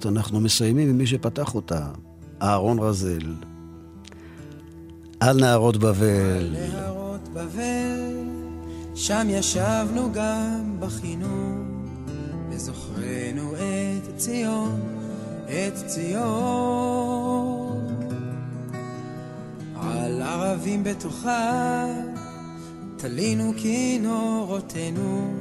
הזאת 0.00 0.12
אנחנו 0.12 0.40
מסיימים 0.40 0.88
עם 0.88 0.98
מי 0.98 1.06
שפתח 1.06 1.54
אותה, 1.54 1.86
אהרון 2.42 2.78
רזל. 2.78 3.34
על 5.20 5.40
נהרות 5.40 5.76
בבל. 5.76 6.36
על 6.36 6.56
נהרות 6.72 7.28
בבל, 7.28 8.28
שם 8.94 9.26
ישבנו 9.30 10.10
גם 10.12 10.76
בחינוך, 10.80 11.58
וזוכרנו 12.50 13.54
את 13.54 14.16
ציון, 14.16 14.80
את 15.44 15.86
ציון. 15.86 16.18
על 19.76 20.22
ערבים 20.22 20.84
בתוכה, 20.84 21.86
תלינו 22.96 23.52
כינורותינו, 23.56 25.34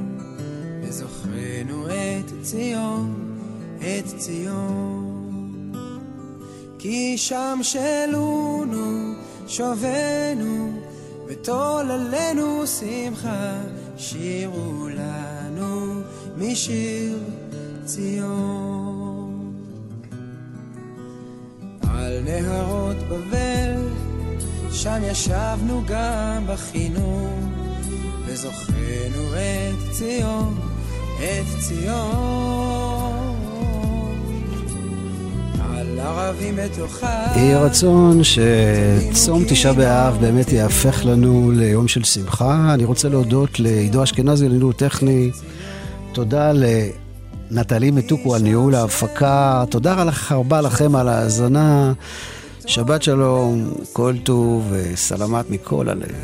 וזוכרנו 0.84 1.88
את 1.88 2.32
ציון. 2.42 3.29
את 3.80 4.18
ציון. 4.18 5.72
כי 6.80 7.18
שם 7.18 7.60
שלונו, 7.62 9.14
שובנו, 9.48 10.72
וטול 11.28 11.92
עלינו 11.92 12.68
שמחה, 12.68 13.62
שירו 13.98 14.88
לנו 14.90 16.02
משיר 16.38 17.18
ציון. 17.86 19.54
על 21.90 22.22
נהרות 22.24 22.98
בבל, 22.98 23.88
שם 24.72 25.00
ישבנו 25.04 25.82
גם 25.88 26.44
בחינוך, 26.48 27.34
וזוכרנו 28.26 29.34
את 29.34 29.92
ציון, 29.92 30.60
את 31.18 31.60
ציון. 31.68 32.99
יהי 37.36 37.56
רצון 37.56 38.22
שצום 38.24 39.44
תשעה 39.50 39.74
באב 39.74 40.18
באמת 40.22 40.52
יהפך 40.52 41.06
לנו 41.06 41.52
ליום 41.52 41.88
של 41.88 42.04
שמחה. 42.04 42.74
אני 42.74 42.86
רוצה 42.86 43.10
להודות 43.10 43.60
לעידו 43.60 44.04
אשכנזי 44.04 44.50
לניהול 44.50 44.74
טכני. 44.74 45.32
תודה 46.14 46.52
לנטלי 47.52 47.92
מתוקו 47.92 48.36
על 48.36 48.42
ניהול 48.42 48.76
ההפקה. 48.76 49.64
תודה 49.70 50.06
רבה 50.32 50.62
לכם 50.62 50.96
על 50.96 51.08
ההאזנה. 51.08 51.94
שבת 52.66 53.04
שלום, 53.04 53.74
כל 53.94 54.16
טוב 54.24 54.68
וסלמת 54.72 55.50
מכל 55.50 55.90
הלב. 55.90 56.16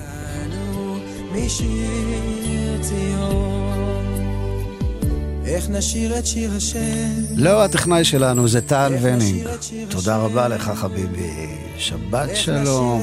איך 5.45 5.69
נשיר 5.69 6.19
את 6.19 6.25
שיר 6.25 6.51
השם? 6.57 7.35
לא, 7.35 7.63
הטכנאי 7.63 8.03
שלנו 8.03 8.47
זה 8.47 8.61
טל 8.61 8.93
ונינג. 9.01 9.47
תודה 9.89 10.17
רבה 10.17 10.47
לך, 10.47 10.71
חביבי. 10.75 11.47
שבת 11.77 12.29
שלום, 12.35 13.01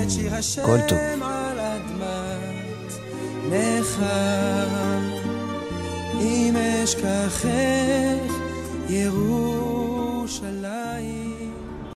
כל 0.65 0.79
טוב. 0.89 0.99
אם 6.21 6.57
אשכחך, 6.85 7.47
ירושלים. 8.89 10.62